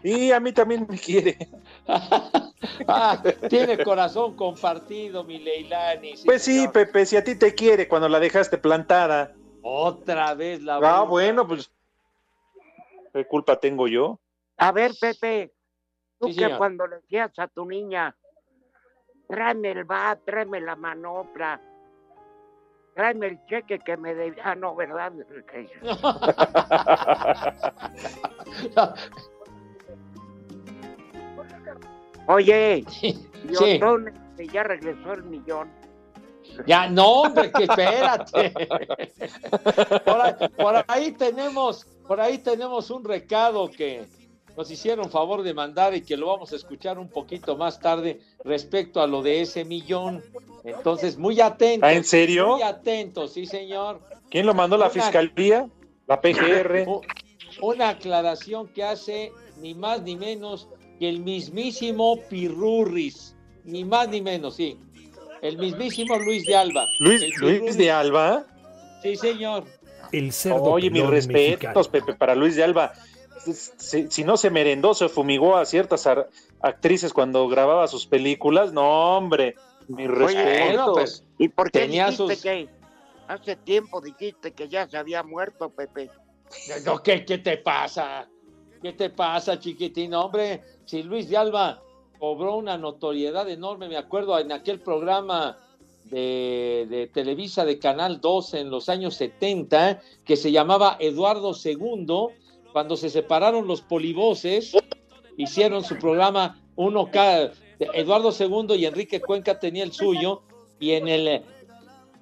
[0.03, 1.37] Y a mí también me quiere.
[2.87, 6.13] Ah, tiene corazón compartido, mi Leilani.
[6.25, 6.71] Pues sí, señor.
[6.73, 9.33] Pepe, si a ti te quiere cuando la dejaste plantada.
[9.61, 11.01] Otra vez la Ah, bruja.
[11.03, 11.71] bueno, pues.
[13.13, 14.19] ¿Qué culpa tengo yo?
[14.57, 15.51] A ver, Pepe,
[16.21, 16.57] tú Sí, que señor.
[16.59, 18.15] cuando le decías a tu niña,
[19.27, 21.59] tráeme el bat, tráeme la manopla,
[22.95, 24.43] tráeme el cheque que me debía.
[24.45, 25.11] Ah, no, ¿verdad?
[32.27, 33.27] Oye, Sí.
[33.77, 34.13] Otón,
[34.53, 35.69] ya regresó el millón.
[36.67, 38.51] Ya, no, hombre, que espérate.
[40.05, 44.05] Por ahí, por ahí tenemos, por ahí tenemos un recado que
[44.57, 48.19] nos hicieron favor de mandar y que lo vamos a escuchar un poquito más tarde
[48.43, 50.21] respecto a lo de ese millón.
[50.63, 51.87] Entonces, muy atentos.
[51.89, 52.47] ¿Ah, en serio?
[52.49, 54.01] Muy atentos, sí, señor.
[54.29, 54.77] ¿Quién lo mandó?
[54.77, 55.67] ¿La Una- fiscalía?
[56.07, 56.85] ¿La PGR?
[57.61, 60.67] Una aclaración que hace ni más ni menos
[60.99, 63.35] que el mismísimo Pirurris.
[63.63, 64.77] Ni más ni menos, sí.
[65.41, 66.85] El mismísimo Luis de Alba.
[66.99, 68.45] Luis, Luis de Alba.
[69.01, 69.65] Sí, señor.
[70.11, 71.83] El cerdo Oye, mis respetos, mexicano.
[71.91, 72.93] Pepe, para Luis de Alba.
[73.77, 76.29] Si, si no se merendó, se fumigó a ciertas ar-
[76.61, 79.55] actrices cuando grababa sus películas, no, hombre,
[79.87, 80.65] mis Oye, respetos.
[80.65, 82.69] bueno, pues, ¿Y por qué Tenía dijiste sus- que
[83.27, 86.09] hace tiempo dijiste que ya se había muerto, Pepe?
[86.85, 88.27] No, ¿qué, qué te pasa?
[88.81, 90.13] ¿Qué te pasa, chiquitín?
[90.13, 91.81] Hombre, si Luis de Alba
[92.19, 95.57] cobró una notoriedad enorme, me acuerdo en aquel programa
[96.05, 102.27] de, de Televisa de Canal 2 en los años 70, que se llamaba Eduardo II,
[102.71, 104.73] cuando se separaron los polivoces,
[105.37, 110.41] hicieron su programa uno cada, Eduardo II y Enrique Cuenca tenía el suyo,
[110.79, 111.43] y en el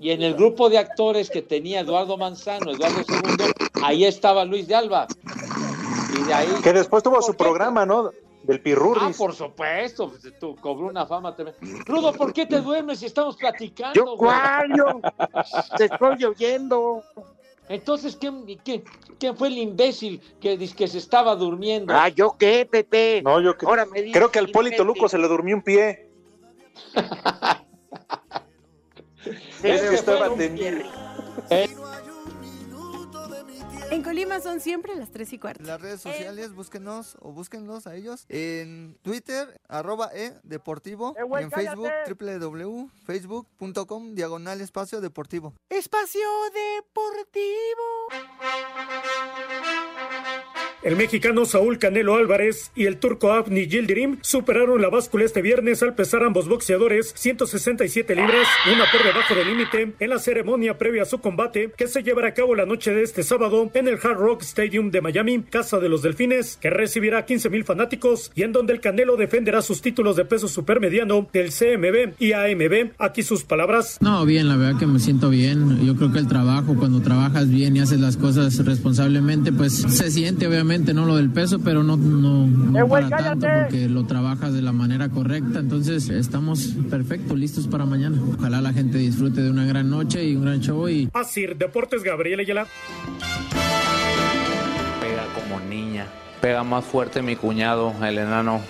[0.02, 3.46] y en el grupo de actores que tenía Eduardo Manzano, Eduardo II,
[3.84, 5.08] ahí estaba Luis de Alba.
[6.18, 6.48] Y de ahí.
[6.64, 7.38] Que después tuvo ¿Por su qué?
[7.38, 8.12] programa, ¿no?
[8.44, 9.18] Del Ah, Pirurris.
[9.18, 11.60] por supuesto, pues, tú cobró una fama tremenda.
[11.86, 13.94] Rudo, ¿por qué te duermes si estamos platicando?
[13.94, 14.70] ¿Yo cuál?
[14.78, 14.86] Yo
[15.78, 17.04] te estoy oyendo.
[17.70, 18.84] Entonces, ¿quién, quién,
[19.20, 21.94] quién fue el imbécil que, que se estaba durmiendo?
[21.96, 23.22] Ah, ¿yo qué, Pepe?
[23.24, 24.84] No, yo que- Ahora me dices creo que al Polito.
[24.84, 26.10] Luco se le durmió un pie.
[29.62, 30.80] Es que estaba tendido.
[33.92, 35.62] En Colima son siempre las 3 y cuarto.
[35.62, 38.26] En las redes sociales, búsquenos o búsquenlos a ellos.
[38.30, 41.16] En Twitter, arroba e deportivo.
[41.18, 45.56] Eh, en Facebook, www.facebook.com, diagonal espacio deportivo.
[45.70, 46.22] Espacio
[46.54, 48.10] Deportivo.
[50.82, 55.84] El mexicano Saúl Canelo Álvarez y el turco Avni Yildirim superaron la báscula este viernes
[55.84, 61.04] al pesar ambos boxeadores 167 libras, una por debajo del límite, en la ceremonia previa
[61.04, 64.00] a su combate que se llevará a cabo la noche de este sábado en el
[64.02, 68.44] Hard Rock Stadium de Miami, casa de los Delfines, que recibirá 15 mil fanáticos y
[68.44, 72.92] en donde el Canelo defenderá sus títulos de peso supermediano del CMB y AMB.
[73.00, 73.98] Aquí sus palabras.
[74.00, 75.86] No, bien, la verdad que me siento bien.
[75.86, 80.10] Yo creo que el trabajo, cuando trabajas bien y haces las cosas responsablemente, pues se
[80.10, 84.54] siente obviamente no lo del peso, pero no, no, no para tanto porque lo trabajas
[84.54, 85.60] de la manera correcta.
[85.60, 88.22] Entonces estamos perfectos, listos para mañana.
[88.38, 92.04] Ojalá la gente disfrute de una gran noche y un gran show y Asir Deportes
[92.04, 92.68] Gabriel Ayala.
[95.02, 96.06] Pega como niña.
[96.40, 98.62] Pega más fuerte mi cuñado, el enano.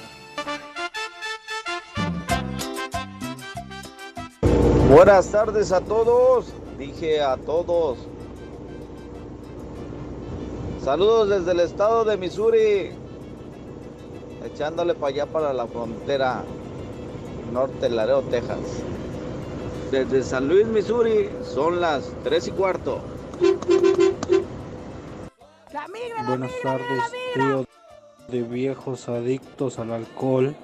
[4.89, 8.08] Buenas tardes a todos, dije a todos.
[10.89, 12.89] Saludos desde el estado de Missouri,
[14.43, 16.43] echándole para allá para la frontera
[17.54, 18.58] norte Laredo, Texas.
[19.91, 23.02] Desde San Luis, Missouri, son las 3 y cuarto.
[26.25, 27.04] Buenas tardes,
[27.36, 27.65] tío
[28.28, 30.56] de viejos adictos al alcohol.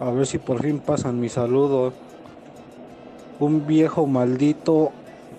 [0.00, 1.92] A ver si por fin pasan mi saludo.
[3.38, 4.92] Un viejo maldito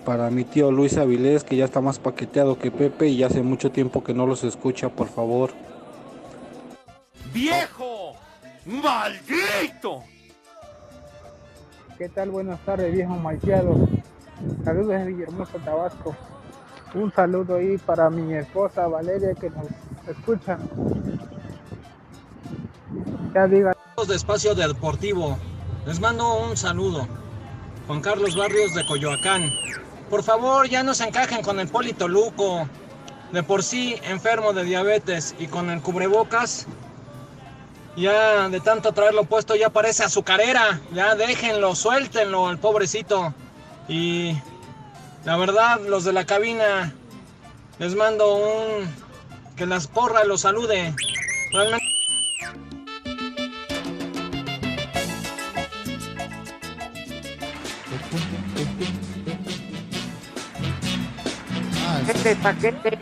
[0.06, 3.42] para mi tío Luis Avilés, que ya está más paqueteado que Pepe y ya hace
[3.42, 5.50] mucho tiempo que no los escucha, por favor.
[7.34, 8.14] ¡Viejo!
[8.64, 10.04] ¡Maldito!
[11.98, 12.30] ¿Qué tal?
[12.30, 13.74] Buenas tardes, viejo malteado.
[14.64, 16.14] Saludos desde Villahermosa, Tabasco.
[16.94, 19.66] Un saludo ahí para mi esposa Valeria que nos
[20.08, 20.56] escucha.
[23.34, 23.72] Ya diga.
[24.06, 25.36] de Espacio Deportivo.
[25.84, 27.08] Les mando un saludo.
[27.88, 29.50] Juan Carlos Barrios de Coyoacán.
[30.10, 32.68] Por favor, ya no se encajen con el Polito Luco.
[33.32, 36.66] De por sí enfermo de diabetes y con el cubrebocas.
[37.96, 40.80] Ya de tanto traerlo puesto ya parece azucarera.
[40.92, 43.34] Ya déjenlo, suéltenlo al pobrecito.
[43.88, 44.36] Y
[45.24, 46.94] la verdad, los de la cabina,
[47.78, 49.06] les mando un...
[49.56, 50.94] Que las porras los salude.
[62.08, 62.98] Este paquete.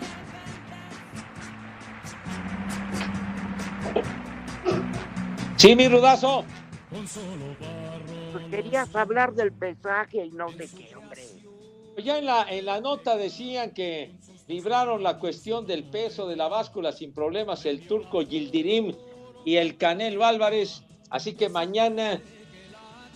[5.56, 6.44] Sí, mi rudazo.
[6.90, 11.22] Pues querías hablar del pesaje y no de qué, hombre.
[12.02, 14.12] Ya en la, en la nota decían que
[14.48, 18.94] libraron la cuestión del peso de la báscula sin problemas el turco Gildirim
[19.44, 20.82] y el Canelo Álvarez.
[21.10, 22.20] Así que mañana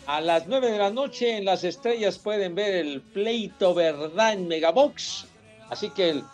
[0.06, 4.48] a las 9 de la noche en las estrellas pueden ver el pleito verdad en
[4.48, 5.26] Megabox.
[5.70, 6.24] Así que el-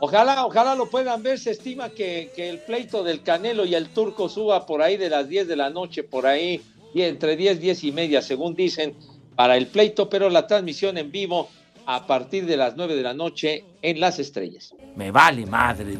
[0.00, 1.38] ojalá, ojalá lo puedan ver.
[1.38, 5.10] Se estima que, que el pleito del Canelo y el turco suba por ahí de
[5.10, 6.62] las 10 de la noche, por ahí,
[6.94, 8.96] y entre 10, 10 y media, según dicen,
[9.36, 11.48] para el pleito, pero la transmisión en vivo
[11.86, 14.74] a partir de las 9 de la noche en las estrellas.
[14.96, 15.98] Me vale madre.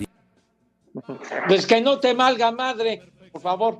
[1.46, 3.78] Pues que no te malga madre, por favor.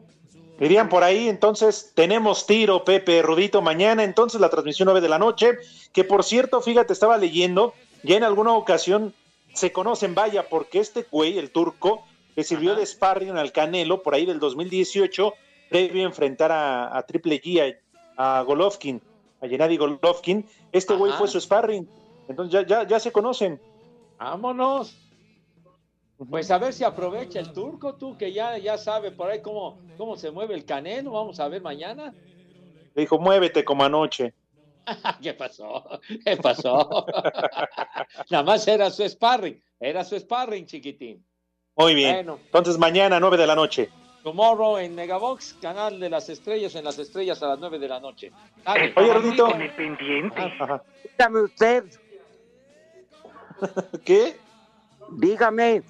[0.60, 5.18] Irían por ahí, entonces tenemos tiro, Pepe, Rudito, mañana, entonces la transmisión 9 de la
[5.18, 5.52] noche,
[5.92, 9.14] que por cierto, fíjate, estaba leyendo, ya en alguna ocasión
[9.52, 12.04] se conocen, vaya, porque este güey, el turco,
[12.37, 15.34] le sirvió de sparring al Canelo por ahí del 2018,
[15.68, 17.76] previo a enfrentar a, a Triple G,
[18.16, 19.02] a, a Golovkin,
[19.40, 21.88] a Gennady Golovkin, este güey fue su sparring,
[22.28, 23.61] entonces ya, ya, ya se conocen.
[24.18, 24.96] Vámonos.
[26.30, 29.78] Pues a ver si aprovecha el turco, tú que ya, ya sabe por ahí cómo,
[29.96, 31.12] cómo se mueve el canelo.
[31.12, 32.12] Vamos a ver mañana.
[32.94, 34.34] Le dijo, muévete como anoche.
[35.22, 36.01] ¿Qué pasó?
[36.24, 37.07] ¿Qué pasó?
[38.31, 39.62] Nada más era su sparring.
[39.81, 41.24] Era su sparring, chiquitín.
[41.77, 42.38] Muy bien, Bueno.
[42.44, 43.90] entonces mañana, 9 de la noche.
[44.24, 48.01] Tomorrow en Megabox, canal de las estrellas, en las estrellas a las 9 de la
[48.01, 48.33] noche.
[48.64, 48.92] Dale.
[48.96, 49.46] Oye, Rudito.
[49.46, 50.83] Ajá.
[51.16, 51.85] Dígame usted.
[54.05, 54.37] ¿Qué?
[55.12, 55.83] Dígame.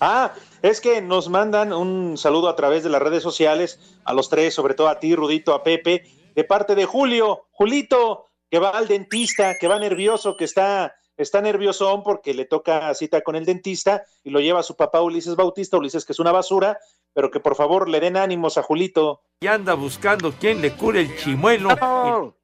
[0.00, 4.28] Ah, es que nos mandan un saludo a través de las redes sociales, a los
[4.28, 8.70] tres, sobre todo a ti, Rudito, a Pepe, de parte de Julio, Julito, que va
[8.70, 13.44] al dentista, que va nervioso, que está, está nerviosón porque le toca cita con el
[13.44, 16.78] dentista y lo lleva a su papá Ulises Bautista, Ulises que es una basura,
[17.12, 19.22] pero que por favor le den ánimos a Julito.
[19.40, 21.70] Y anda buscando quien le cure el chimuelo.
[21.76, 22.34] No,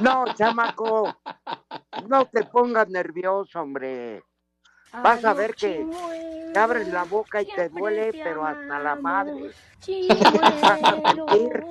[0.00, 1.14] no, chamaco.
[2.08, 4.22] No te pongas nervioso, hombre.
[5.02, 5.86] Vas a ver que
[6.52, 9.50] te abres la boca y te duele, pero hasta la madre.
[10.08, 11.64] Vas a sentir.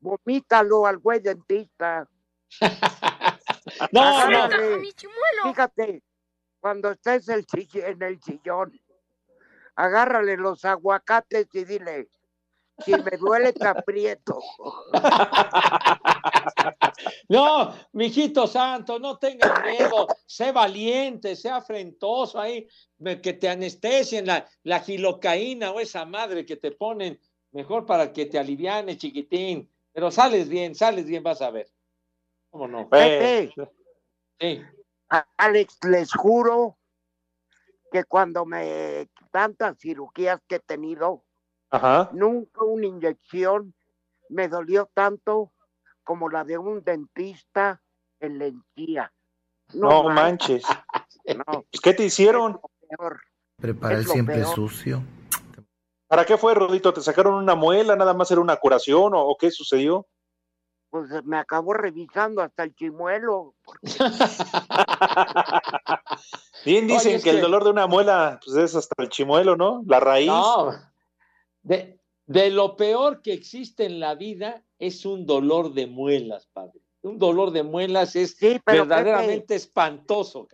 [0.00, 2.08] Vomítalo al güey dentista.
[3.92, 4.82] No, Agárrale.
[5.42, 6.02] Fíjate,
[6.60, 8.72] cuando estés el en el sillón,
[9.74, 12.08] agárrale los aguacates y dile,
[12.84, 14.38] si me duele te aprieto.
[17.28, 22.68] No, mijito santo, no tengas miedo, sé valiente, sea afrentoso ahí,
[23.22, 27.18] que te anestesien la, la gilocaína o esa madre que te ponen,
[27.52, 29.70] mejor para que te aliviane, chiquitín.
[29.92, 31.71] Pero sales bien, sales bien, vas a ver.
[32.52, 32.86] ¿Cómo no?
[32.88, 33.52] Pepe,
[34.38, 34.62] Sí.
[35.38, 36.76] Alex, les juro
[37.90, 41.24] que cuando me tantas cirugías que he tenido,
[41.70, 42.10] Ajá.
[42.12, 43.74] nunca una inyección
[44.28, 45.52] me dolió tanto
[46.04, 47.82] como la de un dentista
[48.20, 49.12] en la encía.
[49.74, 50.64] No, manches.
[51.26, 52.60] No, ¿Qué te hicieron?
[52.88, 53.20] peor.
[53.58, 54.54] Prepara el siempre peor.
[54.54, 55.02] sucio.
[56.06, 56.92] ¿Para qué fue, Rudito?
[56.92, 57.96] ¿Te sacaron una muela?
[57.96, 60.06] ¿Nada más era una curación o, o qué sucedió?
[60.92, 63.54] Pues me acabó revisando hasta el chimuelo.
[66.66, 69.56] Bien dicen Oye, que, el que- dolor de una muela pues, es hasta el chimuelo,
[69.56, 69.82] ¿no?
[69.86, 70.26] La raíz.
[70.26, 70.70] No,
[71.62, 76.78] de, de lo peor que existe en la vida es un dolor de muelas, padre.
[77.00, 80.46] Un dolor de muelas es pero verdaderamente espantoso,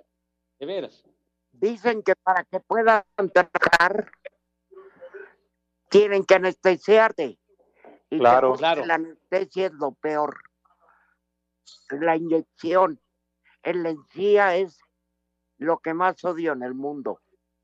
[0.60, 1.02] de veras.
[1.50, 3.02] Dicen que para que puedan
[3.34, 4.08] trabajar
[5.88, 7.40] tienen que anestesiarte.
[8.08, 8.54] Y Claro.
[8.86, 10.38] La anestesia es lo peor.
[11.90, 13.00] La inyección
[13.62, 14.78] en la encía es
[15.58, 17.20] lo que más odio en el mundo.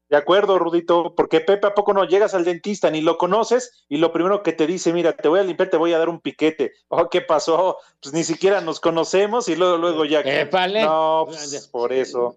[0.08, 3.84] De acuerdo, Rudito, porque Pepe, ¿a poco no llegas al dentista ni lo conoces?
[3.88, 6.08] Y lo primero que te dice, mira, te voy a limpiar, te voy a dar
[6.08, 6.72] un piquete.
[6.88, 7.78] Oh, ¿qué pasó?
[8.02, 10.20] Pues ni siquiera nos conocemos y luego, luego ya.
[10.20, 10.84] Épale.
[10.84, 12.36] No, pues, por eso.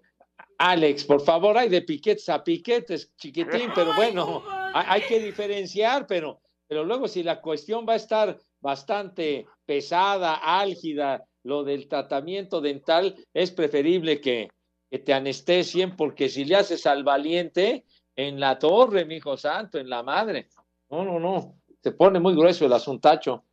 [0.56, 4.42] Alex, por favor, hay de piquetes a piquetes, chiquitín, pero bueno,
[4.74, 10.34] hay, hay que diferenciar, pero, pero luego si la cuestión va a estar bastante pesada,
[10.34, 14.50] álgida, lo del tratamiento dental, es preferible que,
[14.90, 19.78] que te anestesien, porque si le haces al valiente, en la torre, mi hijo santo,
[19.78, 20.48] en la madre.
[20.90, 23.44] No, no, no, se pone muy grueso el asuntacho.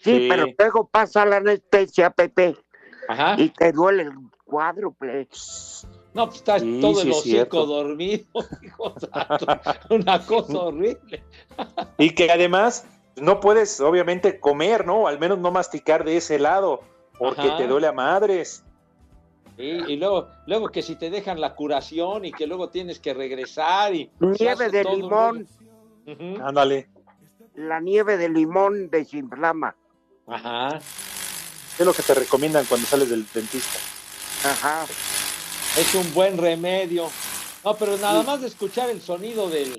[0.00, 2.56] Sí, pero luego pasa la anestesia, Pepe,
[3.08, 3.36] Ajá.
[3.38, 4.12] y te duele el
[4.44, 5.28] cuádruple.
[6.14, 8.24] No, pues estás Sí, todo sí el hocico dormido,
[8.62, 9.46] hijo santo.
[9.90, 11.22] Una cosa horrible.
[11.98, 15.02] Y que además no puedes, obviamente, comer, ¿no?
[15.02, 16.80] O al menos no masticar de ese lado,
[17.18, 17.56] porque Ajá.
[17.58, 18.64] te duele a madres.
[19.56, 23.14] Sí, y luego, luego que si te dejan la curación y que luego tienes que
[23.14, 25.48] regresar y Nieve de un limón.
[26.42, 26.88] Ándale.
[27.54, 29.76] la nieve de limón desinflama.
[30.26, 30.78] Ajá.
[31.78, 33.78] Es lo que te recomiendan cuando sales del dentista.
[34.44, 34.86] Ajá.
[35.76, 37.08] Es un buen remedio.
[37.64, 39.78] No, pero nada más de escuchar el sonido del,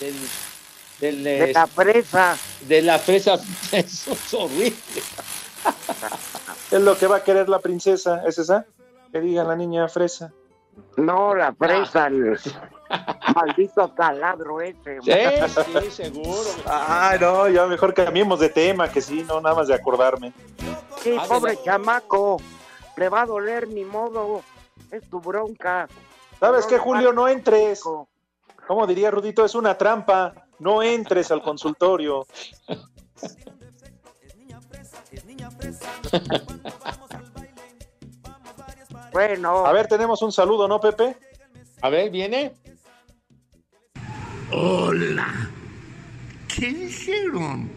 [0.00, 0.14] del,
[1.00, 2.36] del, De eh, la fresa.
[2.62, 3.34] de la fresa,
[3.72, 4.74] eso es horrible.
[6.70, 8.66] Es lo que va a querer la princesa, ¿es esa?
[9.12, 10.32] Que diga la niña fresa.
[10.96, 12.08] No, la fresa, Ah.
[12.08, 12.38] el
[13.34, 14.98] maldito taladro ese.
[15.02, 15.12] Sí,
[15.82, 16.50] sí, seguro.
[16.66, 20.32] Ah, no, ya mejor cambiemos de tema, que sí, no, nada más de acordarme.
[21.02, 22.40] Sí, pobre chamaco.
[22.96, 24.42] Le va a doler ni modo.
[24.94, 25.88] Es tu bronca.
[26.38, 27.12] ¿Sabes qué, Julio?
[27.12, 27.82] No entres.
[27.82, 30.32] Como diría Rudito, es una trampa.
[30.60, 32.24] No entres al consultorio.
[39.12, 39.66] Bueno.
[39.66, 41.16] A ver, tenemos un saludo, ¿no, Pepe?
[41.82, 42.54] A ver, ¿viene?
[44.52, 45.50] Hola.
[46.46, 47.68] ¿Qué dijeron?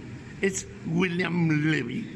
[0.41, 2.15] Es William Levy.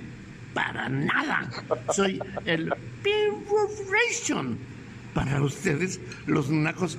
[0.54, 1.50] Para nada.
[1.92, 4.71] Soy el Pirruration.
[5.14, 6.98] Para ustedes, los nacos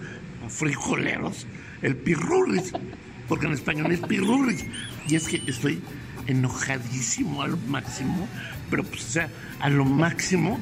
[0.48, 1.46] frijoleros,
[1.82, 2.72] el pirurris.
[3.28, 4.66] Porque en español es pirurris.
[5.08, 5.82] Y es que estoy
[6.26, 8.28] enojadísimo al máximo,
[8.70, 9.28] pero pues, o sea,
[9.60, 10.58] a lo máximo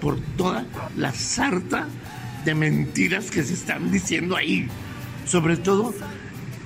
[0.00, 1.86] por toda la sarta
[2.44, 4.68] de mentiras que se están diciendo ahí.
[5.26, 5.94] Sobre todo,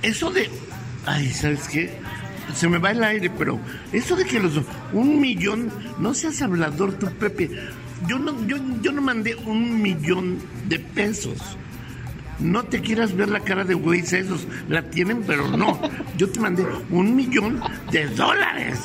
[0.01, 0.49] eso de.
[1.05, 1.93] Ay, ¿sabes qué?
[2.55, 3.59] Se me va el aire, pero
[3.91, 4.59] eso de que los.
[4.93, 5.71] Un millón.
[5.99, 7.49] No seas hablador tú, Pepe.
[8.07, 11.57] Yo no, yo, yo no mandé un millón de pesos.
[12.39, 14.47] No te quieras ver la cara de güeyes esos.
[14.69, 15.79] La tienen, pero no.
[16.17, 17.59] Yo te mandé un millón
[17.91, 18.79] de dólares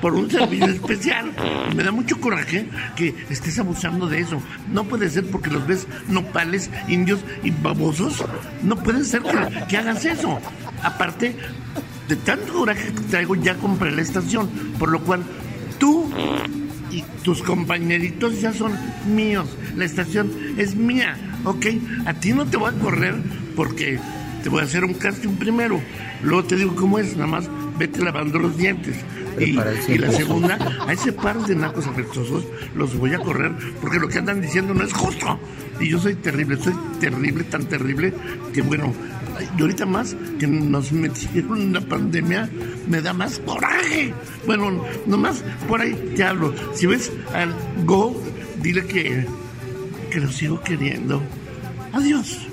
[0.00, 1.32] por un servicio especial.
[1.74, 4.40] Me da mucho coraje que estés abusando de eso.
[4.70, 8.22] No puede ser porque los ves nopales, indios y babosos.
[8.62, 10.38] No puede ser que, que hagas eso.
[10.82, 11.36] Aparte,
[12.08, 14.48] de tanto coraje que traigo, ya compré la estación.
[14.78, 15.22] Por lo cual,
[15.78, 16.10] tú
[16.92, 18.72] y tus compañeritos ya son
[19.12, 19.48] míos.
[19.76, 21.66] La estación es mía, ¿ok?
[22.06, 23.14] A ti no te voy a correr
[23.56, 23.98] porque
[24.42, 25.80] te voy a hacer un casting primero.
[26.22, 28.96] Luego te digo cómo es, nada más vete lavando los dientes.
[29.40, 29.58] Y,
[29.90, 34.08] y la segunda, a ese par de nacos afectuosos los voy a correr porque lo
[34.08, 35.38] que andan diciendo no es justo.
[35.80, 38.12] Y yo soy terrible, soy terrible, tan terrible
[38.52, 38.92] que bueno,
[39.56, 42.48] y ahorita más que nos metieron en la pandemia,
[42.88, 44.14] me da más coraje.
[44.46, 46.54] Bueno, nomás por ahí te hablo.
[46.74, 47.54] Si ves al
[47.84, 48.14] Go,
[48.58, 49.26] dile que,
[50.10, 51.22] que lo sigo queriendo.
[51.92, 52.48] Adiós.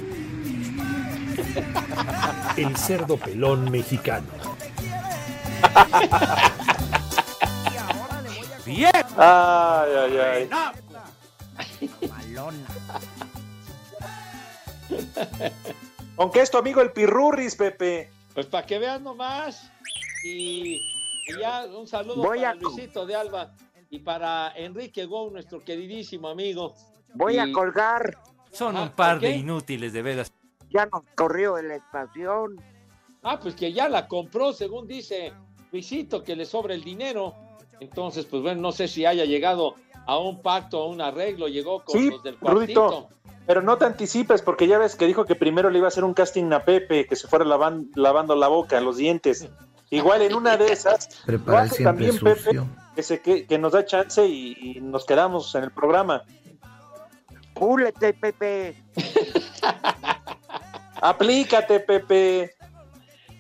[2.57, 4.27] El cerdo pelón mexicano.
[8.65, 8.91] Bien.
[9.17, 10.49] Ay, ay, ay.
[16.19, 18.09] Aunque es tu amigo el Pirurris, Pepe.
[18.33, 19.71] Pues para que veas nomás.
[20.23, 20.75] Y,
[21.27, 23.53] y ya un saludo Voy para a- Luisito de Alba
[23.89, 26.75] y para Enrique Gou, nuestro queridísimo amigo.
[27.15, 28.17] Voy a colgar.
[28.51, 30.31] Son Ah, un par ¿por de inútiles, de veras.
[30.69, 32.57] Ya nos corrió la estación.
[33.23, 35.33] Ah, pues que ya la compró, según dice
[35.71, 37.33] Luisito, que le sobra el dinero.
[37.79, 41.83] Entonces, pues bueno, no sé si haya llegado a un pacto, a un arreglo, llegó
[41.83, 42.87] con Sí, los del cuartito.
[42.89, 43.09] Rudito,
[43.45, 46.03] pero no te anticipes porque ya ves que dijo que primero le iba a hacer
[46.03, 49.47] un casting a Pepe, que se fuera lavan- lavando la boca, los dientes.
[49.89, 52.61] Igual en una de esas, lo hace también Pepe,
[52.95, 56.23] que, se, que, que nos da chance y, y nos quedamos en el programa.
[57.55, 58.75] Púlete, Pepe.
[61.01, 62.55] Aplícate, Pepe.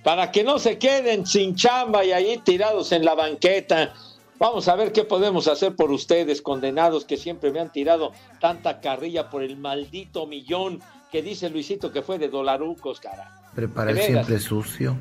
[0.03, 3.93] Para que no se queden sin chamba y ahí tirados en la banqueta.
[4.39, 8.79] Vamos a ver qué podemos hacer por ustedes, condenados que siempre me han tirado tanta
[8.79, 10.81] carrilla por el maldito millón
[11.11, 13.35] que dice Luisito que fue de dolarucos, cara.
[13.53, 14.25] Prepara el De veras.
[14.25, 14.97] siempre sucio.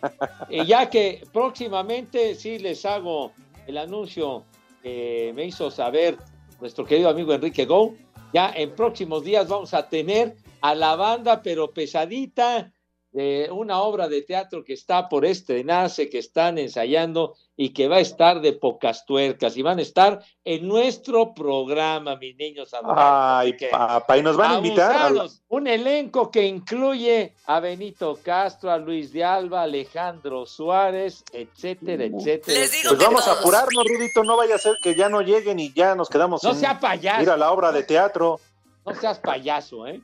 [0.48, 3.32] Y ya que próximamente sí les hago
[3.66, 4.44] el anuncio
[4.82, 6.16] que me hizo saber
[6.58, 7.94] nuestro querido amigo Enrique Go,
[8.32, 12.72] ya en próximos días vamos a tener a la banda, pero pesadita,
[13.12, 17.96] de una obra de teatro que está por estrenarse, que están ensayando y que va
[17.96, 23.02] a estar de pocas tuercas y van a estar en nuestro programa, mis niños adorados.
[23.42, 25.12] Ay, papá, y nos van a invitar.
[25.12, 25.26] a-.
[25.48, 32.60] Un elenco que incluye a Benito Castro, a Luis de Alba, Alejandro Suárez, etcétera, etcétera.
[32.88, 35.94] Pues vamos a apurarnos, Rudito, no vaya a ser que ya no lleguen y ya
[35.96, 37.22] nos quedamos No sin sea payaso.
[37.22, 38.38] ir a la obra de teatro.
[38.86, 40.00] No seas payaso, ¿eh?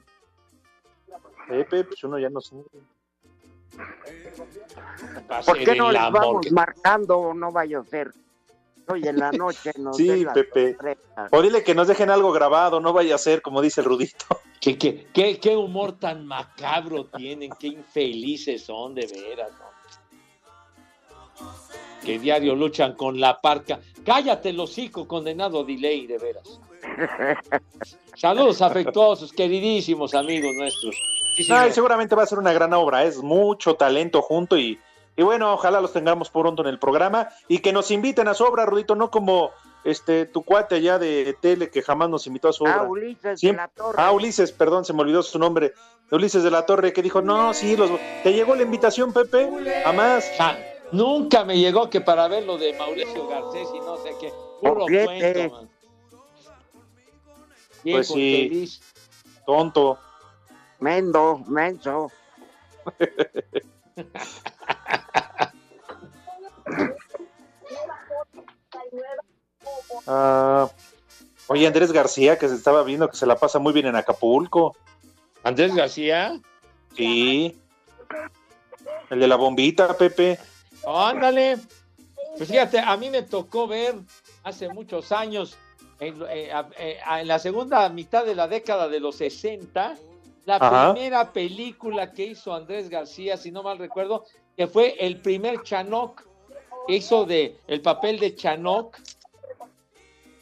[1.49, 2.57] Pepe, pues uno ya no se...
[5.45, 7.35] ¿Por qué no les vamos que- marcando?
[7.35, 8.13] No vaya a ser.
[8.89, 10.77] Hoy en la noche nos Sí, Pepe.
[11.33, 14.27] O dile que nos dejen algo grabado, no vaya a ser como dice el Rudito.
[14.61, 19.67] ¿Qué, qué, qué, qué humor tan macabro tienen, qué infelices son, de veras, ¿no?
[22.05, 23.81] Que diario luchan con la parca.
[24.05, 26.61] Cállate, el hocico, condenado delay, de veras.
[28.17, 30.97] Saludos afectuosos, queridísimos amigos nuestros.
[31.37, 31.73] Sí, No, y señor.
[31.73, 34.81] seguramente va a ser una gran obra, es mucho talento junto y,
[35.17, 38.45] y bueno, ojalá los tengamos pronto en el programa y que nos inviten a su
[38.45, 39.51] obra, Rudito, no como
[39.85, 42.79] este tu cuate allá de tele que jamás nos invitó a su obra.
[42.81, 43.97] Ah, Ulises de la Torre.
[44.03, 45.75] Ah, Ulises, perdón, se me olvidó su nombre.
[46.11, 47.91] Ulises de la Torre, que dijo, no, sí, los...
[48.23, 49.49] ¿te llegó la invitación, Pepe?
[49.85, 50.29] Jamás.
[50.41, 50.57] Ah,
[50.93, 54.33] nunca me llegó que para ver lo de Mauricio Garcés y no sé qué.
[54.61, 55.69] Puro cuento, man.
[57.83, 58.81] Pues sí, infeliz.
[59.45, 59.99] tonto.
[60.81, 62.11] Mendo, menso.
[70.07, 70.69] Ah,
[71.49, 74.77] oye, Andrés García, que se estaba viendo que se la pasa muy bien en Acapulco.
[75.43, 76.41] ¿Andrés García?
[76.97, 77.57] Sí.
[79.11, 80.39] El de la bombita, Pepe.
[80.87, 81.59] Ándale.
[82.37, 83.95] Pues fíjate, a mí me tocó ver
[84.45, 85.57] hace muchos años,
[86.01, 89.97] en, eh, a- eh, a- en la segunda mitad de la década de los 60,
[90.47, 90.95] la Ajá.
[90.95, 94.25] primera película que hizo Andrés García, si no mal recuerdo,
[94.57, 96.23] que fue el primer Chanoc.
[96.89, 98.97] Hizo de, el papel de Chanoc.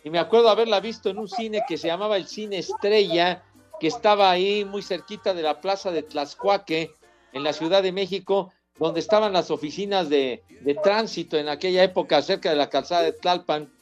[0.05, 3.43] Y me acuerdo haberla visto en un cine que se llamaba el Cine Estrella,
[3.81, 6.95] que estaba ahí muy cerquita de la plaza de Tlaxcuaque,
[7.33, 12.21] en la Ciudad de México, donde estaban las oficinas de, de tránsito en aquella época,
[12.21, 13.73] cerca de la calzada de Tlalpan.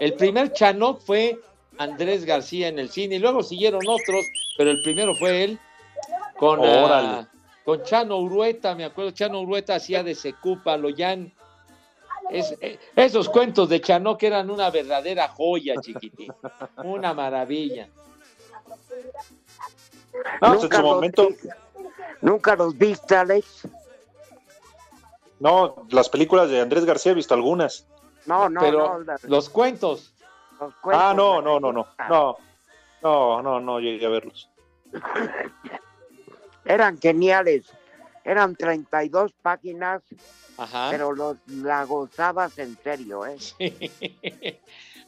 [0.00, 1.38] El primer Chanoc fue
[1.78, 4.26] Andrés García en el cine, y luego siguieron otros,
[4.56, 5.58] pero el primero fue él,
[6.38, 7.26] con, ah,
[7.64, 11.32] con Chano Urueta, me acuerdo, Chano Urueta hacía de Secupa, Loyan.
[12.30, 16.32] Es- eh, esos cuentos de Chanoc eran una verdadera joya, chiquitín.
[16.76, 17.88] Una maravilla.
[20.40, 21.28] No, en Nunca su los momento,
[22.20, 23.66] Nunca los viste, Alex.
[25.40, 27.86] no, las películas de Andrés García he visto algunas.
[28.26, 29.04] No, no, pero no.
[29.04, 30.14] la- los cuentos.
[30.60, 32.36] los cuentos Ah, no, no, no, no, no,
[33.02, 34.48] no, no, no llegué a verlos.
[36.64, 37.64] Eran geniales.
[38.24, 40.02] Eran 32 páginas,
[40.56, 40.88] Ajá.
[40.90, 44.60] pero los, la gozabas en serio, ¿eh?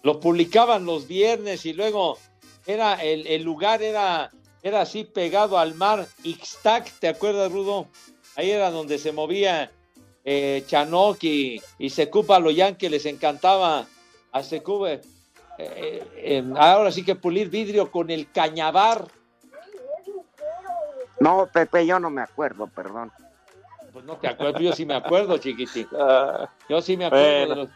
[0.02, 2.18] lo publicaban los viernes y luego
[2.66, 4.30] era el, el lugar era,
[4.64, 7.86] era así pegado al mar, Ixtac, ¿te acuerdas, Rudo?
[8.34, 9.70] Ahí era donde se movía
[10.24, 13.86] eh, Chanoc y, y Secupa Loyan, que les encantaba
[14.32, 14.98] a Secuba.
[15.58, 19.06] Eh, eh, eh, ahora sí que pulir vidrio con el cañabar.
[21.20, 23.12] No, Pepe, yo no me acuerdo, perdón.
[23.92, 25.86] Pues no te acuerdo, yo sí me acuerdo, chiquitín.
[25.96, 27.54] Ah, Yo sí me acuerdo de Bueno.
[27.62, 27.68] los-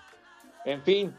[0.65, 1.15] En fin.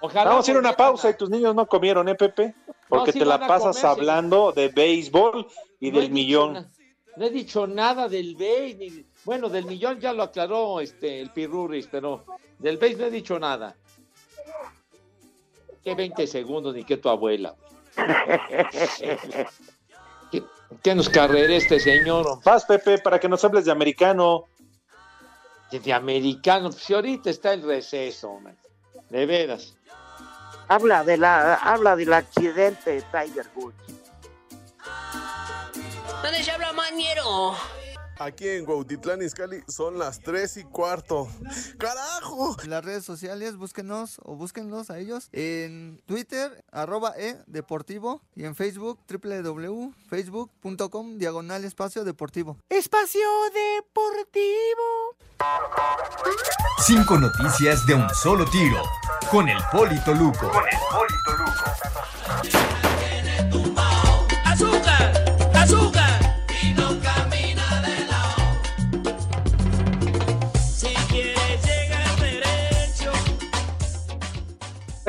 [0.00, 2.54] Ojalá Vamos a ir a una pausa y tus niños no comieron, ¿eh, Pepe?
[2.88, 3.86] Porque sí te la pasas comer, sí.
[3.86, 5.46] hablando de béisbol
[5.80, 6.52] y No del millón.
[6.54, 6.68] na-
[7.16, 11.30] No he dicho nada del BASE, ni bueno, del millón ya lo aclaró este el
[11.30, 12.24] Pirurris, pero
[12.58, 13.74] del BASE no he dicho nada.
[15.82, 17.54] Que 20 segundos ni que tu abuela.
[20.30, 20.42] ¿Qué,
[20.82, 22.40] qué nos carrera este señor?
[22.44, 24.44] Vas, Pepe, para que nos hables de americano.
[25.70, 26.70] de americano.
[26.70, 28.54] Pues si ahorita está el receso, hombre.
[29.10, 29.74] De veras.
[30.68, 33.76] Habla, de la, habla del accidente de Tiger Woods.
[36.22, 37.54] ¿Dónde se habla Maniero?
[38.24, 41.28] Aquí en Cuautitlán Izcalli son las 3 y cuarto.
[41.76, 42.56] ¡Carajo!
[42.62, 48.44] En las redes sociales, búsquenos o búsquenlos a ellos en Twitter, arroba e deportivo y
[48.44, 52.58] en Facebook, www.facebook.com, diagonal espacio deportivo.
[52.68, 55.16] Espacio Deportivo.
[56.86, 58.80] Cinco noticias de un solo tiro.
[59.32, 60.48] Con el Polito Luco.
[60.48, 61.64] Con el Polito Luco.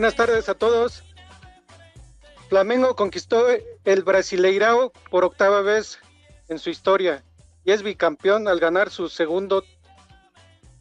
[0.04, 1.02] Buenas tardes a todos.
[2.50, 3.46] Flamengo conquistó
[3.86, 5.98] el Brasileirao por octava vez
[6.50, 7.24] en su historia
[7.64, 9.64] y es bicampeón al ganar su segundo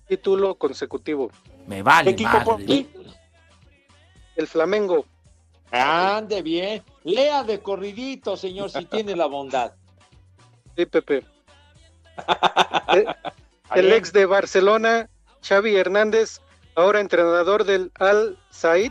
[0.09, 1.31] título consecutivo.
[1.69, 2.65] Me vale ¿Qué madre.
[2.65, 3.07] equipo
[4.35, 5.07] El Flamengo.
[5.71, 6.83] Ande bien.
[7.05, 9.73] Lea de corridito, señor, si tiene la bondad.
[10.77, 11.25] Sí, Pepe.
[12.93, 13.07] el,
[13.77, 15.09] el ex de Barcelona,
[15.47, 16.41] Xavi Hernández,
[16.75, 18.91] ahora entrenador del Al Said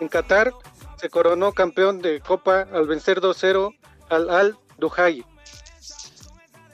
[0.00, 0.52] en Qatar,
[0.96, 3.74] se coronó campeón de Copa al vencer 2-0
[4.08, 5.24] al Al Duhai.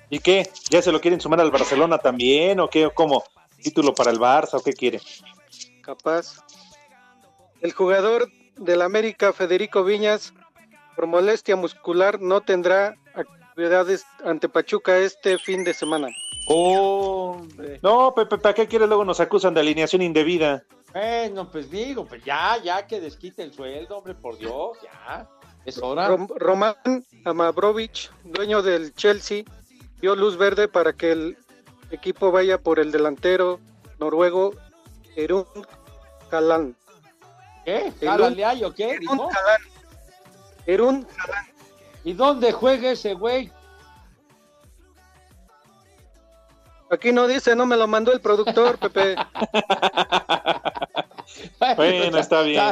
[0.09, 0.49] ¿Y qué?
[0.71, 2.87] ¿Ya se lo quieren sumar al Barcelona también o qué?
[2.87, 3.25] ¿O cómo?
[3.63, 5.01] ¿Título para el Barça o qué quiere?
[5.83, 6.45] Capaz.
[7.61, 10.33] El jugador del América, Federico Viñas,
[10.95, 16.09] por molestia muscular, no tendrá actividades ante Pachuca este fin de semana.
[16.49, 17.43] Oh,
[17.83, 18.87] no, Pepe, ¿para qué quiere?
[18.87, 20.65] Luego nos acusan de alineación indebida.
[20.97, 25.29] Bueno, pues digo, pues ya, ya que desquite el sueldo, hombre, por Dios, ya.
[25.67, 26.09] Es hora.
[26.09, 26.75] Rom- Román
[27.27, 29.45] Amabrovich, dueño del Chelsea,
[30.01, 31.37] dio luz verde para que el
[31.91, 33.61] equipo vaya por el delantero
[33.99, 34.55] noruego
[35.17, 35.45] Erun
[36.31, 36.75] Kalan.
[37.67, 37.93] ¿Qué?
[38.01, 38.93] Erun- ¿Jálale ahí o qué?
[38.93, 39.21] Erun.
[40.65, 41.07] Erun
[42.05, 43.53] ¿Y dónde juega ese güey?
[46.91, 49.17] Aquí no dice, no me lo mandó el productor, Pepe.
[51.77, 52.63] Bueno, está bien.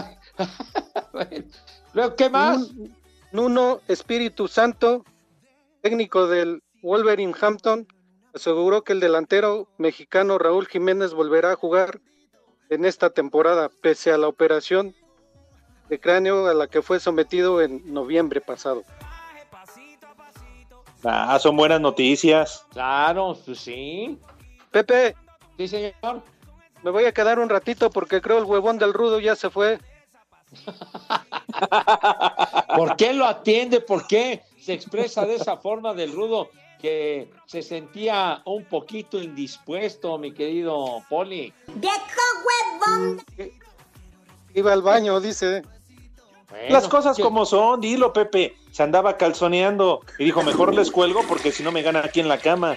[1.93, 2.59] Luego, ¿qué más?
[2.59, 2.95] Nun-
[3.33, 5.05] Nuno Espíritu Santo,
[5.83, 7.87] técnico del Wolverhampton,
[8.35, 12.01] aseguró que el delantero mexicano Raúl Jiménez volverá a jugar
[12.71, 14.95] en esta temporada, pese a la operación
[15.89, 18.85] de cráneo a la que fue sometido en noviembre pasado.
[21.05, 22.65] Ah, son buenas noticias.
[22.71, 24.19] Claro, pues sí.
[24.71, 25.15] Pepe,
[25.57, 26.23] Sí, señor.
[26.83, 29.79] me voy a quedar un ratito porque creo el huevón del rudo ya se fue.
[32.77, 33.81] ¿Por qué lo atiende?
[33.81, 36.51] ¿Por qué se expresa de esa forma del rudo
[36.81, 41.53] que se sentía un poquito indispuesto, mi querido Poli?
[44.55, 45.63] Iba al baño, dice.
[46.69, 48.57] Las cosas como son, dilo, Pepe.
[48.75, 52.27] Se andaba calzoneando y dijo, mejor les cuelgo porque si no me gana aquí en
[52.27, 52.77] la cama.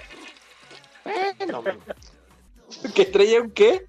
[1.40, 1.64] Bueno,
[2.94, 3.88] ¿Que traía un qué?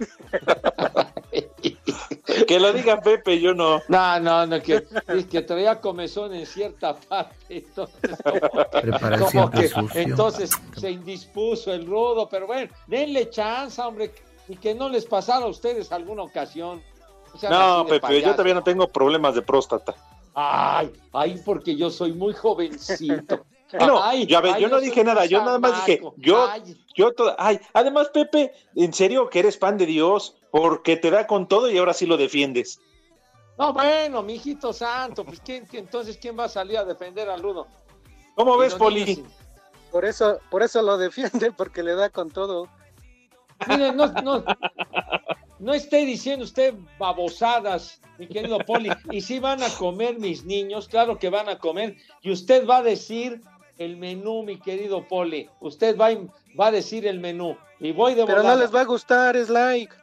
[2.48, 3.80] que lo diga Pepe, yo no.
[3.86, 7.36] No, no, no, que, es que traía comezón en cierta parte.
[7.48, 8.16] Entonces,
[9.20, 10.48] como como que-
[10.80, 14.12] se indispuso el rudo, pero bueno, denle chance, hombre,
[14.48, 16.82] y que no les pasara a ustedes alguna ocasión.
[17.32, 19.94] O sea, No, Pepe, yo todavía no tengo problemas de próstata.
[20.34, 23.44] Ay, ay, porque yo soy muy jovencito.
[23.86, 26.76] No, Ay, ya ves, ay, yo no dije nada, yo nada más dije, yo, Ay,
[26.96, 31.24] yo, to- ay, además, Pepe, en serio que eres pan de Dios, porque te da
[31.28, 32.80] con todo y ahora sí lo defiendes.
[33.56, 37.40] no, bueno, mi hijito santo, pues ¿quién, entonces quién va a salir a defender al
[37.40, 37.68] rudo?
[38.34, 39.24] ¿Cómo Y ves, Poli?
[39.92, 42.68] Por eso, por eso lo defiende, porque le da con todo.
[43.68, 44.44] Mire, no, no,
[45.60, 48.90] no esté diciendo usted babosadas, mi querido Poli.
[49.10, 51.96] Y si van a comer mis niños, claro que van a comer.
[52.22, 53.40] Y usted va a decir
[53.78, 55.48] el menú, mi querido Poli.
[55.60, 56.18] Usted va, a-
[56.58, 57.56] va a decir el menú.
[57.78, 58.62] Y voy de Pero no volada.
[58.62, 59.94] les va a gustar, es like.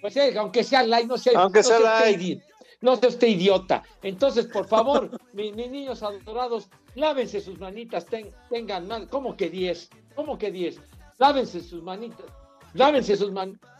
[0.00, 2.42] Pues eh, aunque sea light, no sea, Aunque no sea usted idi-
[2.82, 3.82] no sea usted idiota.
[4.02, 9.06] Entonces, por favor, mi- mis niños adorados, lávense sus manitas, ten- tengan más.
[9.06, 9.88] ¿Cómo que 10?
[10.14, 10.78] ¿Cómo que 10?
[11.18, 12.26] Lávense sus manitas.
[12.74, 13.70] Lávense sus manitas.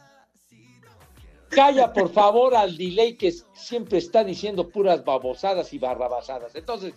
[1.56, 6.54] Calla, por favor, al delay que siempre está diciendo puras babosadas y barrabasadas.
[6.54, 6.92] Entonces,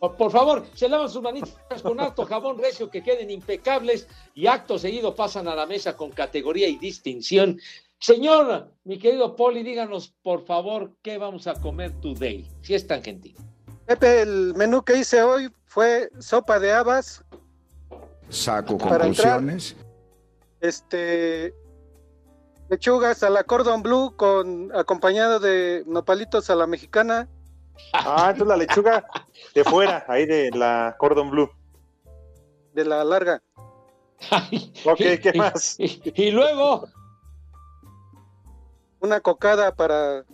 [0.00, 4.76] por, favor, se lavan sus manitas con harto jabón recio que queden impecables y acto
[4.76, 7.60] seguido pasan a la mesa con categoría y distinción.
[8.00, 13.04] Señor, mi querido Poli, díganos por favor qué vamos a comer today, si es tan
[13.04, 13.36] gentil.
[13.86, 17.24] Pepe, el menú que hice hoy fue sopa de habas
[18.30, 18.98] Saco entrar.
[18.98, 19.76] conclusiones.
[20.60, 21.54] Este
[22.70, 27.28] lechugas a la cordon blue con acompañado de nopalitos a la mexicana.
[27.92, 29.06] Ah, entonces la lechuga
[29.54, 31.50] de fuera, ahí de la cordon blue.
[32.72, 33.42] De la larga.
[34.84, 35.76] Ok, ¿qué más?
[35.78, 36.86] Y, luego.
[39.00, 40.24] Una cocada para,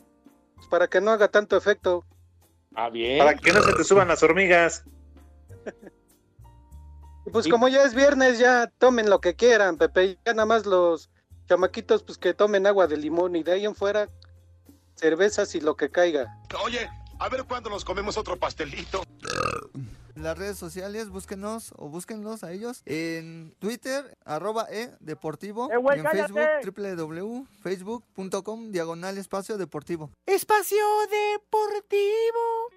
[0.68, 2.04] para que no haga tanto efecto.
[2.74, 3.18] Ah, bien.
[3.18, 4.84] Para que no se te suban las hormigas.
[7.24, 10.18] Y pues como ya es viernes, ya tomen lo que quieran, Pepe.
[10.24, 11.10] Ya nada más los
[11.48, 14.08] chamaquitos, pues que tomen agua de limón y de ahí en fuera,
[14.94, 16.38] cervezas y lo que caiga.
[16.64, 16.88] Oye,
[17.18, 19.02] a ver cuándo nos comemos otro pastelito.
[20.14, 25.98] Las redes sociales, búsquenos o búsquenlos a ellos en Twitter, arroba e deportivo, Eh, y
[25.98, 26.70] en Facebook, cállate.
[26.70, 30.10] www.facebook.com, diagonal espacio deportivo.
[30.24, 30.78] Espacio
[31.10, 32.70] Deportivo.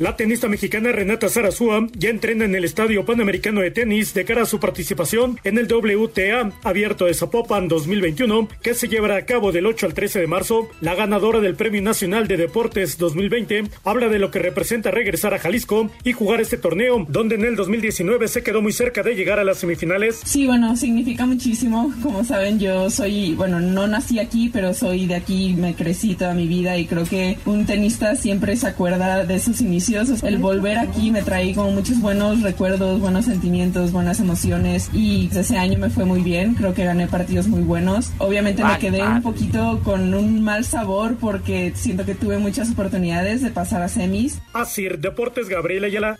[0.00, 4.44] La tenista mexicana Renata Zarazúa ya entrena en el Estadio Panamericano de Tenis de cara
[4.44, 9.52] a su participación en el WTA Abierto de Zapopan 2021, que se llevará a cabo
[9.52, 10.70] del 8 al 13 de marzo.
[10.80, 15.38] La ganadora del Premio Nacional de Deportes 2020 habla de lo que representa regresar a
[15.38, 19.38] Jalisco y jugar este torneo, donde en el 2019 se quedó muy cerca de llegar
[19.38, 20.22] a las semifinales.
[20.24, 21.92] Sí, bueno, significa muchísimo.
[22.02, 26.32] Como saben, yo soy, bueno, no nací aquí, pero soy de aquí, me crecí toda
[26.32, 29.89] mi vida y creo que un tenista siempre se acuerda de sus inicios.
[30.22, 35.58] El volver aquí me trae como muchos buenos recuerdos, buenos sentimientos, buenas emociones y ese
[35.58, 36.54] año me fue muy bien.
[36.54, 38.12] Creo que gané partidos muy buenos.
[38.18, 43.42] Obviamente me quedé un poquito con un mal sabor porque siento que tuve muchas oportunidades
[43.42, 44.40] de pasar a semis.
[44.52, 46.18] Asir Deportes Gabriela Ayala.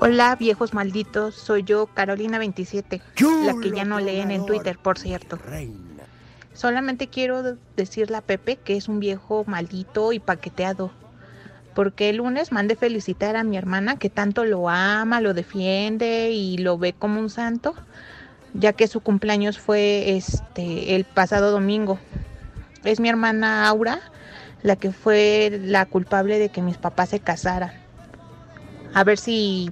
[0.00, 1.34] Hola, viejos malditos.
[1.34, 3.00] Soy yo, Carolina27,
[3.46, 5.38] la que ya no leen en Twitter, por cierto.
[6.52, 10.90] Solamente quiero de- decirle a Pepe que es un viejo maldito y paqueteado.
[11.74, 16.58] Porque el lunes mandé felicitar a mi hermana que tanto lo ama, lo defiende y
[16.58, 17.74] lo ve como un santo,
[18.54, 21.98] ya que su cumpleaños fue este el pasado domingo.
[22.84, 24.00] Es mi hermana Aura
[24.62, 27.70] la que fue la culpable de que mis papás se casaran.
[28.92, 29.70] A ver si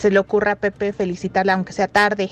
[0.00, 2.30] se le ocurra a Pepe felicitarla, aunque sea tarde,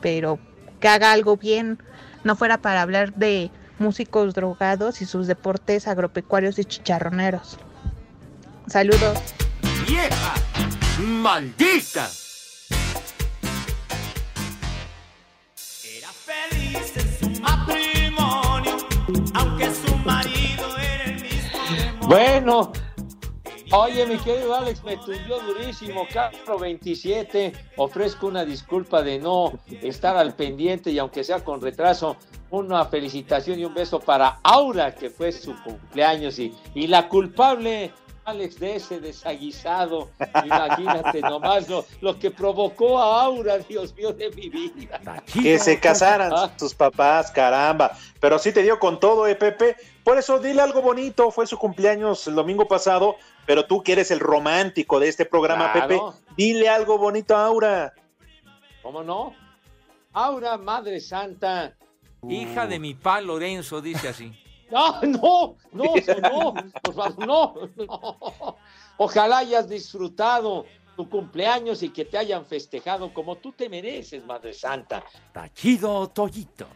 [0.00, 0.38] pero
[0.80, 1.78] que haga algo bien,
[2.24, 7.58] no fuera para hablar de músicos drogados y sus deportes agropecuarios y chicharroneros.
[8.66, 9.18] Saludos.
[9.86, 10.34] ¡Vieja!
[11.00, 12.08] ¡Maldita!
[15.84, 18.76] Era feliz en su matrimonio,
[19.34, 22.08] aunque su marido era el mismo.
[22.08, 22.72] Bueno,
[23.72, 26.06] oye, mi querido Alex, me tundió durísimo.
[26.12, 29.52] Carro 27, ofrezco una disculpa de no
[29.82, 32.16] estar al pendiente y aunque sea con retraso,
[32.50, 37.92] una felicitación y un beso para Aura, que fue su cumpleaños y, y la culpable.
[38.24, 40.10] Alex, de ese desaguisado,
[40.44, 45.00] imagínate nomás lo, lo que provocó a Aura, Dios mío de mi vida.
[45.32, 46.50] Que se casaran Ah.
[46.58, 47.92] sus papás, caramba.
[48.20, 49.76] Pero sí te dio con todo, eh, Pepe.
[50.04, 51.30] Por eso dile algo bonito.
[51.30, 53.16] Fue su cumpleaños el domingo pasado,
[53.48, 55.88] pero tú que eres el romántico de este programa, Claro.
[55.88, 57.94] Pepe, dile algo bonito a Aura.
[58.82, 59.32] ¿Cómo no?
[60.12, 61.74] Aura, Madre Santa.
[62.28, 64.32] Hija de mi pa Lorenzo, dice así.
[64.70, 65.84] No, no, no,
[66.20, 68.56] no, por favor, no, no.
[68.98, 74.52] Ojalá hayas disfrutado tu cumpleaños y que te hayan festejado como tú te mereces, Madre
[74.52, 75.02] Santa.
[75.32, 76.66] Tachido Toyito.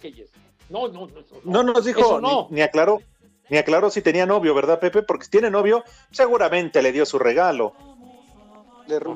[0.00, 0.30] Yes.
[0.68, 1.24] No, no, no.
[1.42, 2.46] No nos dijo, Eso no.
[2.50, 3.02] ni, ni aclaró,
[3.50, 5.02] ni aclaró si tenía novio, ¿verdad, Pepe?
[5.02, 7.74] Porque si tiene novio, seguramente le dio su regalo.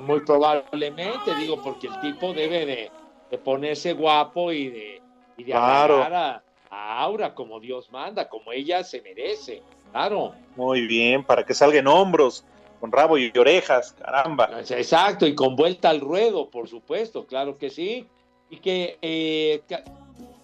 [0.00, 2.90] Muy probablemente, digo, porque el tipo debe de,
[3.30, 5.02] de ponerse guapo y de,
[5.36, 6.02] y de Claro.
[6.02, 9.62] a, a Aura como Dios manda, como ella se merece.
[9.90, 10.32] Claro.
[10.56, 12.44] Muy bien, para que salga en hombros,
[12.80, 14.50] con rabo y orejas, caramba.
[14.68, 18.06] Exacto, y con vuelta al ruedo, por supuesto, claro que sí.
[18.50, 19.62] Y que, eh,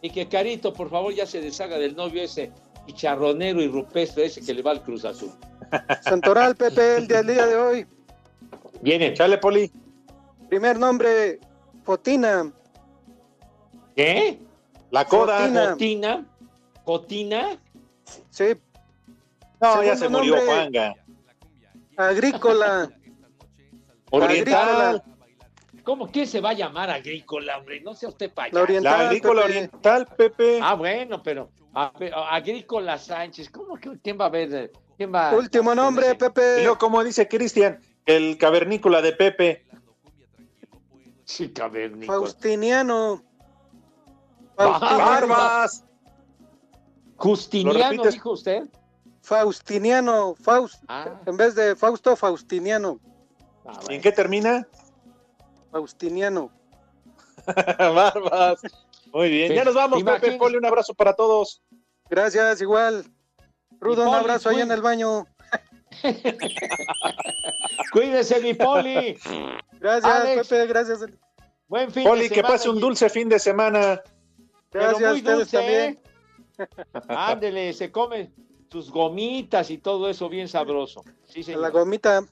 [0.03, 2.51] y que Carito, por favor, ya se deshaga del novio ese
[2.93, 5.33] chicharronero y rupestre ese que le va al Cruz Azul.
[6.03, 7.87] Santoral, Pepe, el día, el día de hoy.
[8.81, 9.15] Viene.
[9.15, 9.71] Chale, Poli.
[10.49, 11.39] Primer nombre,
[11.85, 12.53] Fotina.
[13.95, 14.41] ¿Qué?
[14.91, 15.39] La coda.
[15.39, 15.71] Fotina.
[15.71, 16.27] ¿Cotina?
[16.85, 17.59] ¿Cotina?
[18.31, 18.57] Sí.
[19.61, 20.95] No, ya Segundo se murió nombre, Juanga.
[21.97, 22.91] Agrícola.
[24.11, 25.03] Oriental.
[25.85, 27.81] ¿Cómo que se va a llamar agrícola, hombre?
[27.81, 28.57] No sea usted payaso.
[28.57, 29.53] La oriental, La agrícola Pepe.
[29.57, 30.59] oriental, Pepe.
[30.63, 34.73] Ah, bueno, pero a- a- agrícola Sánchez, ¿cómo que quién va a ver?
[34.97, 35.35] ¿Quién va?
[35.35, 36.57] Último nombre, Pepe.
[36.63, 39.65] luego, como dice Cristian, el cavernícola de Pepe.
[41.25, 42.19] Sí, cavernícola.
[42.19, 43.23] Faustiniano.
[44.57, 44.99] Faustiniano.
[44.99, 45.85] Barbas.
[47.17, 48.65] Justiniano, dijo usted.
[49.23, 51.21] Faustiniano, Faust, Ah.
[51.27, 52.99] en vez de Fausto, Faustiniano.
[53.89, 54.67] ¿Y en qué termina?
[55.71, 56.51] Faustiniano.
[57.79, 58.61] Barbas.
[59.13, 59.53] Muy bien.
[59.53, 60.33] Ya nos vamos, Pepe.
[60.37, 61.63] Poli, un abrazo para todos.
[62.09, 63.05] Gracias, igual.
[63.81, 65.27] Rudo, un abrazo ahí en el baño.
[67.93, 69.19] Cuídese, mi Poli.
[69.81, 70.49] Gracias, Alex.
[70.49, 71.01] Pepe, gracias.
[71.67, 72.53] Buen fin Poli, de que semana.
[72.55, 74.03] pase un dulce fin de semana.
[74.71, 76.01] Pero Gracias a muy ustedes dulce, también.
[76.59, 76.67] ¿eh?
[77.09, 78.33] Ándele, se come
[78.71, 81.03] sus gomitas y todo eso bien sabroso.
[81.27, 81.63] Sí, señor.
[81.63, 82.23] La gomita.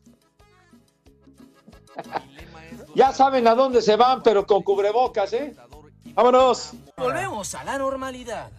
[2.98, 5.54] Ya saben a dónde se van, pero con cubrebocas, ¿eh?
[6.14, 6.72] Vámonos.
[6.96, 8.50] Volvemos a la normalidad.